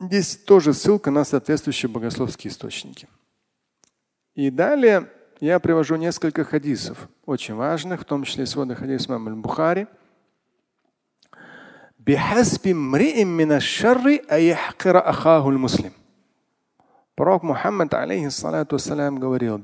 Здесь 0.00 0.36
тоже 0.36 0.74
ссылка 0.74 1.12
на 1.12 1.24
соответствующие 1.24 1.88
богословские 1.88 2.50
источники. 2.50 3.06
И 4.38 4.50
далее 4.50 5.10
я 5.40 5.58
привожу 5.58 5.96
несколько 5.96 6.44
хадисов, 6.44 7.08
очень 7.26 7.56
важных, 7.56 8.02
в 8.02 8.04
том 8.04 8.22
числе 8.22 8.46
сводный 8.46 8.76
хадис 8.76 9.08
имама 9.08 9.34
Бухари. 9.34 9.88
Пророк 17.16 17.42
Мухаммад, 17.42 17.92
алейхиссалату 17.94 18.76
вассалям, 18.76 19.18
говорил. 19.18 19.60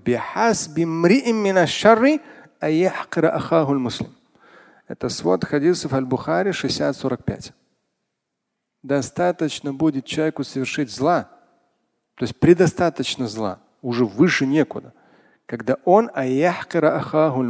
Это 4.88 5.08
свод 5.08 5.44
хадисов 5.44 5.92
Аль-Бухари 5.92 6.50
60-45. 6.50 7.52
Достаточно 8.82 9.72
будет 9.72 10.04
человеку 10.04 10.42
совершить 10.42 10.90
зла, 10.90 11.30
то 12.16 12.24
есть 12.24 12.40
предостаточно 12.40 13.28
зла, 13.28 13.60
уже 13.84 14.04
выше 14.06 14.46
некуда, 14.46 14.92
когда 15.46 15.76
он 15.84 16.10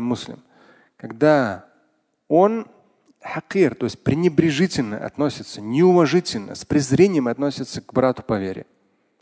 муслим, 0.01 0.43
когда 0.97 1.67
он 2.29 2.67
хакир, 3.23 3.75
то 3.75 3.85
есть 3.85 4.03
пренебрежительно 4.03 4.99
относится, 4.99 5.61
неуважительно, 5.61 6.55
с 6.55 6.65
презрением 6.65 7.29
относится 7.29 7.81
к 7.81 7.93
брату 7.93 8.23
по 8.23 8.39
вере. 8.39 8.67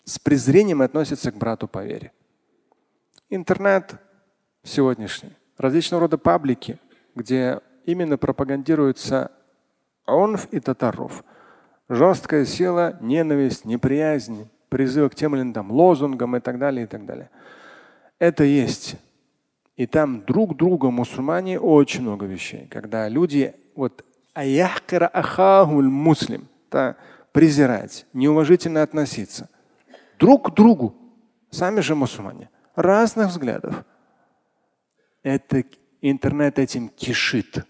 С 0.05 0.19
презрением 0.19 0.83
относится 0.83 1.31
к 1.31 1.37
брату 1.37 1.69
по 1.69 1.85
вере. 1.85 2.13
Интернет 3.29 3.95
сегодняшний, 4.65 5.33
различного 5.59 6.03
рода 6.03 6.19
паблики, 6.19 6.79
где 7.15 7.61
именно 7.85 8.17
пропагандируется 8.17 9.31
онф 10.07 10.49
и 10.51 10.61
татаров. 10.61 11.23
Жесткая 11.89 12.47
сила, 12.47 12.97
ненависть, 13.01 13.65
неприязнь, 13.65 14.49
призывы 14.73 15.11
к 15.11 15.15
тем 15.15 15.37
или 15.37 15.43
иным 15.43 15.71
лозунгам 15.71 16.35
и 16.35 16.41
так 16.41 16.59
далее, 16.59 16.85
и 16.85 16.87
так 16.87 17.05
далее. 17.05 17.29
Это 18.19 18.43
есть. 18.43 18.97
И 19.77 19.87
там 19.87 20.23
друг 20.23 20.57
друга 20.57 20.91
мусульмане 20.91 21.61
очень 21.61 22.01
много 22.01 22.25
вещей. 22.25 22.69
Когда 22.71 23.07
люди 23.07 23.55
вот 23.75 24.03
аяхкара 24.33 25.09
ахахуль 25.09 25.89
муслим, 25.89 26.49
да, 26.71 26.97
презирать, 27.33 28.07
неуважительно 28.15 28.83
относиться 28.83 29.51
друг 30.19 30.51
к 30.51 30.55
другу, 30.55 30.95
сами 31.51 31.81
же 31.81 31.95
мусульмане, 31.95 32.49
разных 32.75 33.29
взглядов. 33.29 33.85
Это 35.23 35.65
интернет 36.01 36.59
этим 36.59 36.89
кишит. 36.89 37.67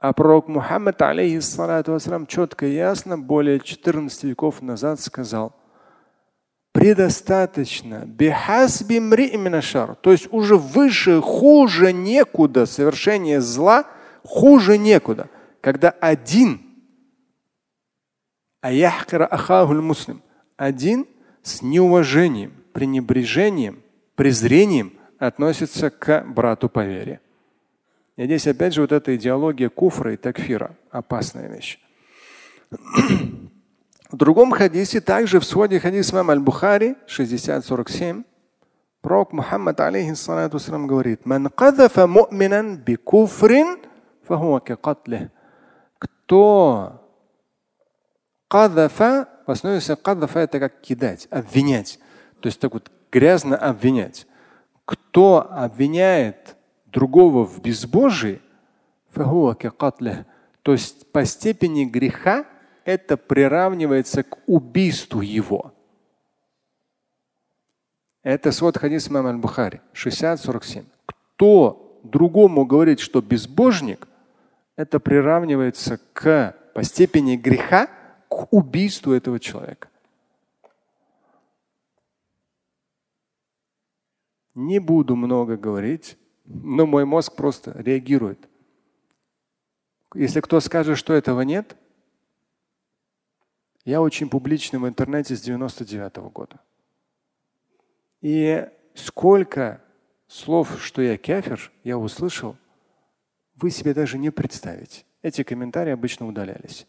А 0.00 0.14
пророк 0.14 0.48
Мухаммад, 0.48 1.02
алейхиссалату 1.02 1.92
вассалам, 1.92 2.26
четко 2.26 2.66
и 2.66 2.72
ясно, 2.72 3.18
более 3.18 3.60
14 3.60 4.24
веков 4.24 4.62
назад 4.62 4.98
сказал, 4.98 5.54
предостаточно, 6.72 8.06
то 10.00 10.10
есть 10.10 10.28
уже 10.32 10.56
выше, 10.56 11.20
хуже 11.20 11.92
некуда. 11.92 12.64
Совершение 12.64 13.42
зла, 13.42 13.84
хуже 14.24 14.78
некуда, 14.78 15.28
когда 15.60 15.90
один, 15.90 16.62
муслим, 19.82 20.22
один 20.56 21.06
с 21.42 21.60
неуважением, 21.60 22.54
пренебрежением, 22.72 23.82
презрением 24.14 24.94
относится 25.18 25.90
к 25.90 26.24
брату 26.26 26.70
по 26.70 26.86
вере. 26.86 27.20
И 28.20 28.24
здесь 28.26 28.46
опять 28.46 28.74
же 28.74 28.82
вот 28.82 28.92
эта 28.92 29.16
идеология 29.16 29.70
куфра 29.70 30.12
и 30.12 30.18
такфира. 30.18 30.76
Опасная 30.90 31.48
вещь. 31.48 31.78
В 32.70 34.16
другом 34.16 34.50
хадисе, 34.50 35.00
также 35.00 35.40
в 35.40 35.44
своде 35.46 35.80
хадис 35.80 36.12
имам 36.12 36.28
Аль-Бухари 36.28 36.96
6047, 37.06 38.24
пророк 39.00 39.32
Мухаммад 39.32 39.80
алейхиссалату 39.80 40.58
говорит, 40.86 41.24
«Ман 41.24 41.48
кадафа 41.48 42.06
му'минан 42.06 42.76
би 42.76 42.96
куфрин, 42.96 43.78
фахуа 44.24 44.60
Кто 45.98 47.02
кадафа, 48.48 49.30
в 49.46 49.50
основе 49.50 49.80
кадафа 49.96 50.40
это 50.40 50.60
как 50.60 50.82
кидать, 50.82 51.26
обвинять. 51.30 51.98
То 52.40 52.48
есть 52.48 52.60
так 52.60 52.74
вот 52.74 52.90
грязно 53.10 53.56
обвинять. 53.56 54.26
Кто 54.84 55.50
обвиняет 55.50 56.58
другого 56.92 57.44
в 57.44 57.60
безбожии, 57.60 58.40
то 60.62 60.72
есть 60.72 61.10
по 61.12 61.24
степени 61.24 61.84
греха 61.84 62.46
это 62.84 63.16
приравнивается 63.16 64.22
к 64.22 64.38
убийству 64.46 65.20
его. 65.20 65.72
Это 68.22 68.52
свод 68.52 68.76
хадис 68.76 69.08
имам 69.08 69.26
аль-Бухари 69.26 69.80
60-47. 69.94 70.84
Кто 71.06 71.98
другому 72.02 72.66
говорит, 72.66 73.00
что 73.00 73.22
безбожник, 73.22 74.06
это 74.76 75.00
приравнивается 75.00 75.98
к 76.12 76.54
по 76.74 76.82
степени 76.84 77.36
греха 77.36 77.88
к 78.28 78.52
убийству 78.52 79.12
этого 79.12 79.40
человека. 79.40 79.88
Не 84.54 84.78
буду 84.78 85.16
много 85.16 85.56
говорить, 85.56 86.16
но 86.50 86.86
мой 86.86 87.04
мозг 87.04 87.36
просто 87.36 87.72
реагирует. 87.80 88.48
Если 90.14 90.40
кто 90.40 90.58
скажет, 90.60 90.98
что 90.98 91.14
этого 91.14 91.42
нет, 91.42 91.76
я 93.84 94.02
очень 94.02 94.28
публичный 94.28 94.80
в 94.80 94.88
интернете 94.88 95.36
с 95.36 95.40
99 95.40 96.12
-го 96.18 96.30
года. 96.30 96.60
И 98.20 98.68
сколько 98.94 99.80
слов, 100.26 100.82
что 100.82 101.00
я 101.00 101.16
кафир, 101.16 101.70
я 101.84 101.96
услышал, 101.96 102.56
вы 103.54 103.70
себе 103.70 103.94
даже 103.94 104.18
не 104.18 104.30
представите. 104.30 105.04
Эти 105.22 105.44
комментарии 105.44 105.92
обычно 105.92 106.26
удалялись. 106.26 106.86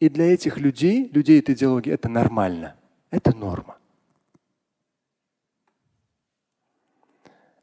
И 0.00 0.08
для 0.08 0.32
этих 0.32 0.58
людей, 0.58 1.08
людей 1.08 1.40
этой 1.40 1.54
идеологии, 1.54 1.92
это 1.92 2.08
нормально. 2.08 2.76
Это 3.10 3.36
норма. 3.36 3.77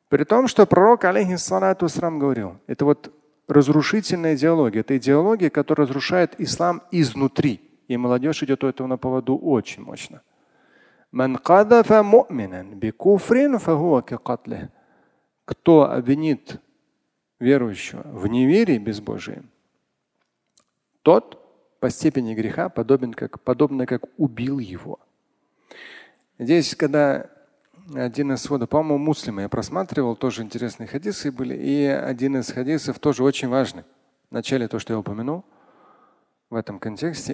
При 0.09 0.23
том, 0.23 0.47
что 0.47 0.65
пророк, 0.65 1.03
алейхиссалату 1.05 1.87
говорил, 2.19 2.59
это 2.67 2.85
вот 2.85 3.11
разрушительная 3.47 4.35
идеология. 4.35 4.81
Это 4.81 4.97
идеология, 4.97 5.49
которая 5.49 5.87
разрушает 5.87 6.39
ислам 6.39 6.83
изнутри. 6.91 7.61
И 7.87 7.97
молодежь 7.97 8.43
идет 8.43 8.63
у 8.63 8.67
этого 8.67 8.87
на 8.87 8.97
поводу 8.97 9.37
очень 9.37 9.83
мощно. 9.83 10.21
Кто 15.45 15.91
обвинит 15.91 16.61
верующего 17.39 18.01
в 18.05 18.27
неверии 18.27 18.77
безбожии, 18.79 19.43
тот 21.03 21.41
по 21.79 21.89
степени 21.89 22.33
греха 22.33 22.69
подобен 22.69 23.13
как, 23.13 23.39
подобно 23.41 23.85
как 23.85 24.05
убил 24.17 24.57
его. 24.57 24.99
Здесь, 26.39 26.75
когда 26.75 27.29
один 27.93 28.31
из 28.31 28.41
сводов, 28.41 28.69
по-моему, 28.69 28.97
муслима 28.97 29.43
я 29.43 29.49
просматривал, 29.49 30.15
тоже 30.15 30.41
интересные 30.41 30.87
хадисы 30.87 31.31
были. 31.31 31.55
И 31.55 31.85
один 31.85 32.37
из 32.37 32.51
хадисов 32.51 32.99
тоже 32.99 33.23
очень 33.23 33.47
важный. 33.47 33.83
В 34.29 34.33
начале 34.33 34.67
то, 34.67 34.79
что 34.79 34.93
я 34.93 34.99
упомянул 34.99 35.45
в 36.49 36.55
этом 36.55 36.79
контексте. 36.79 37.33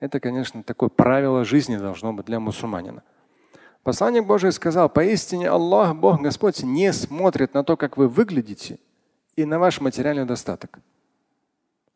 Это, 0.00 0.20
конечно, 0.20 0.62
такое 0.62 0.88
правило 0.88 1.44
жизни 1.44 1.76
должно 1.76 2.12
быть 2.12 2.26
для 2.26 2.40
мусульманина. 2.40 3.02
Посланник 3.82 4.26
Божий 4.26 4.52
сказал, 4.52 4.90
поистине 4.90 5.48
Аллах, 5.48 5.96
Бог 5.96 6.20
Господь, 6.20 6.62
не 6.62 6.92
смотрит 6.92 7.54
на 7.54 7.64
то, 7.64 7.76
как 7.76 7.96
вы 7.96 8.08
выглядите, 8.08 8.78
и 9.36 9.46
на 9.46 9.58
ваш 9.58 9.80
материальный 9.80 10.26
достаток. 10.26 10.80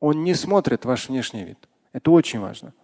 Он 0.00 0.22
не 0.22 0.34
смотрит 0.34 0.84
ваш 0.84 1.08
внешний 1.08 1.44
вид. 1.44 1.68
Это 1.94 2.10
очень 2.10 2.40
важно. 2.40 2.74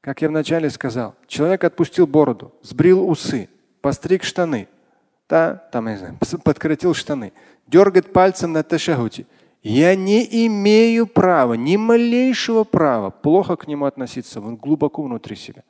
Как 0.00 0.22
я 0.22 0.28
вначале 0.28 0.70
сказал, 0.70 1.16
человек 1.26 1.64
отпустил 1.64 2.06
бороду, 2.06 2.52
сбрил 2.62 3.08
усы, 3.08 3.48
постриг 3.80 4.22
штаны, 4.22 4.68
да, 5.28 5.54
там, 5.72 5.88
я 5.88 5.96
знаю, 5.96 6.18
подкоротил 6.44 6.94
штаны, 6.94 7.32
дергает 7.66 8.12
пальцем 8.12 8.52
на 8.52 8.62
ташахуте. 8.62 9.26
Я 9.62 9.96
не 9.96 10.46
имею 10.46 11.08
права, 11.08 11.54
ни 11.54 11.76
малейшего 11.76 12.62
права 12.62 13.10
плохо 13.10 13.56
к 13.56 13.66
нему 13.66 13.86
относиться, 13.86 14.40
он 14.40 14.56
глубоко 14.56 15.02
внутри 15.02 15.34
себя. 15.34 15.64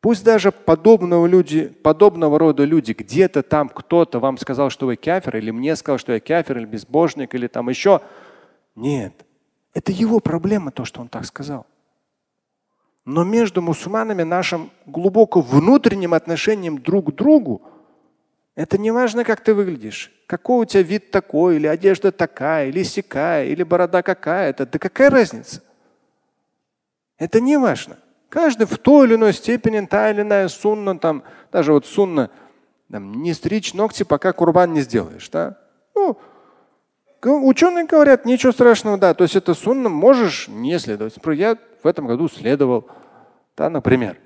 Пусть 0.00 0.24
даже 0.24 0.50
подобного, 0.50 1.26
люди, 1.26 1.68
подобного 1.68 2.38
рода 2.38 2.64
люди, 2.64 2.92
где-то 2.92 3.44
там 3.44 3.68
кто-то 3.68 4.18
вам 4.18 4.36
сказал, 4.36 4.68
что 4.68 4.86
вы 4.86 4.96
кафир, 4.96 5.36
или 5.36 5.52
мне 5.52 5.76
сказал, 5.76 5.98
что 5.98 6.12
я 6.12 6.20
кафир, 6.20 6.58
или 6.58 6.66
безбожник, 6.66 7.34
или 7.34 7.46
там 7.46 7.68
еще. 7.68 8.00
Нет. 8.74 9.24
Это 9.74 9.92
его 9.92 10.20
проблема, 10.20 10.70
то, 10.70 10.84
что 10.84 11.00
он 11.00 11.08
так 11.08 11.24
сказал. 11.24 11.66
Но 13.04 13.24
между 13.24 13.62
мусульманами 13.62 14.22
нашим 14.22 14.70
глубоко 14.86 15.40
внутренним 15.40 16.14
отношением 16.14 16.78
друг 16.78 17.10
к 17.10 17.14
другу, 17.14 17.62
это 18.54 18.78
не 18.78 18.90
важно, 18.90 19.24
как 19.24 19.40
ты 19.40 19.54
выглядишь, 19.54 20.12
какой 20.26 20.62
у 20.62 20.64
тебя 20.64 20.82
вид 20.82 21.10
такой, 21.10 21.56
или 21.56 21.66
одежда 21.66 22.12
такая, 22.12 22.68
или 22.68 22.82
сякая, 22.82 23.46
или 23.46 23.62
борода 23.62 24.02
какая-то. 24.02 24.66
Да 24.66 24.78
какая 24.78 25.10
разница? 25.10 25.62
Это 27.18 27.40
не 27.40 27.56
важно. 27.56 27.98
Каждый 28.28 28.66
в 28.66 28.78
той 28.78 29.06
или 29.06 29.14
иной 29.14 29.32
степени, 29.32 29.84
та 29.86 30.10
или 30.10 30.22
иная 30.22 30.48
сунна, 30.48 30.98
там, 30.98 31.24
даже 31.50 31.72
вот 31.72 31.86
сунна, 31.86 32.30
там, 32.90 33.22
не 33.22 33.34
стричь 33.34 33.74
ногти, 33.74 34.04
пока 34.04 34.32
курбан 34.32 34.72
не 34.72 34.82
сделаешь. 34.82 35.28
Да? 35.30 35.58
Ну, 35.94 36.18
Ученые 37.24 37.86
говорят, 37.86 38.24
ничего 38.24 38.52
страшного, 38.52 38.98
да. 38.98 39.14
То 39.14 39.22
есть 39.24 39.36
это 39.36 39.54
сунна 39.54 39.88
можешь 39.88 40.48
не 40.48 40.78
следовать. 40.78 41.14
Я 41.34 41.56
в 41.82 41.86
этом 41.86 42.06
году 42.06 42.28
следовал. 42.28 42.88
Да, 43.56 43.70
например. 43.70 44.16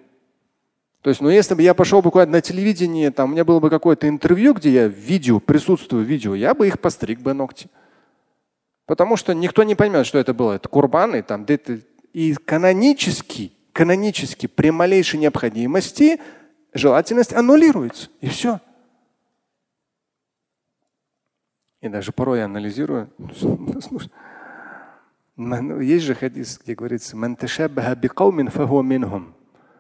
То 1.03 1.11
есть, 1.11 1.21
ну 1.21 1.29
если 1.29 1.55
бы 1.55 1.63
я 1.63 1.75
пошел 1.75 2.03
куда-то 2.03 2.33
на 2.33 2.41
телевидение, 2.41 3.11
там 3.11 3.31
у 3.31 3.33
меня 3.33 3.45
было 3.45 3.61
бы 3.61 3.71
какое-то 3.71 4.09
интервью, 4.09 4.55
где 4.55 4.71
я 4.71 4.89
видео, 4.89 5.39
присутствую 5.39 6.05
в 6.05 6.09
видео, 6.09 6.35
я 6.35 6.55
бы 6.55 6.67
их 6.67 6.81
постриг 6.81 7.21
бы 7.21 7.33
ногти. 7.33 7.69
Потому 8.87 9.17
что 9.17 9.35
никто 9.35 9.63
не 9.63 9.75
поймет, 9.75 10.07
что 10.07 10.19
это 10.19 10.33
было. 10.35 10.55
Это 10.55 10.69
курбаны, 10.69 11.23
там, 11.23 11.45
это... 11.47 11.81
и 12.13 12.35
канонически, 12.35 13.53
канонически 13.73 14.47
при 14.47 14.71
малейшей 14.71 15.21
необходимости 15.21 16.21
желательность 16.73 17.33
аннулируется. 17.33 18.09
И 18.21 18.29
все. 18.29 18.61
И 21.87 21.89
даже 21.89 22.13
порой 22.13 22.39
я 22.41 22.47
анализирую. 22.47 23.11
Есть 25.37 26.05
же 26.05 26.15
хадис, 26.15 26.59
где 26.59 26.75
говорится, 26.75 27.17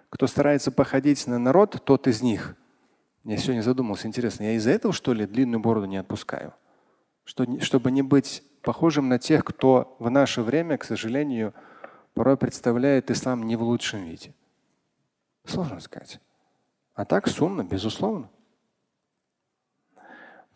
кто 0.09 0.27
старается 0.27 0.71
походить 0.71 1.27
на 1.27 1.38
народ, 1.38 1.83
тот 1.85 2.07
из 2.07 2.23
них. 2.23 2.55
Я 3.25 3.37
сегодня 3.38 3.62
задумался, 3.62 4.07
интересно, 4.07 4.45
я 4.45 4.53
из-за 4.53 4.71
этого, 4.71 4.95
что 4.95 5.12
ли, 5.12 5.27
длинную 5.27 5.61
бороду 5.61 5.87
не 5.87 5.97
отпускаю? 5.97 6.55
Что, 7.25 7.45
чтобы 7.61 7.90
не 7.90 8.03
быть 8.03 8.45
похожим 8.62 9.09
на 9.09 9.19
тех, 9.19 9.45
кто 9.45 9.97
в 9.99 10.09
наше 10.09 10.42
время, 10.42 10.79
к 10.79 10.85
сожалению, 10.85 11.55
порой 12.14 12.37
представляет 12.37 13.11
ислам 13.11 13.42
не 13.42 13.57
в 13.57 13.62
лучшем 13.62 14.05
виде. 14.05 14.33
Сложно 15.45 15.81
сказать. 15.81 16.21
А 16.95 17.05
так 17.05 17.27
сумно, 17.27 17.64
безусловно. 17.64 18.31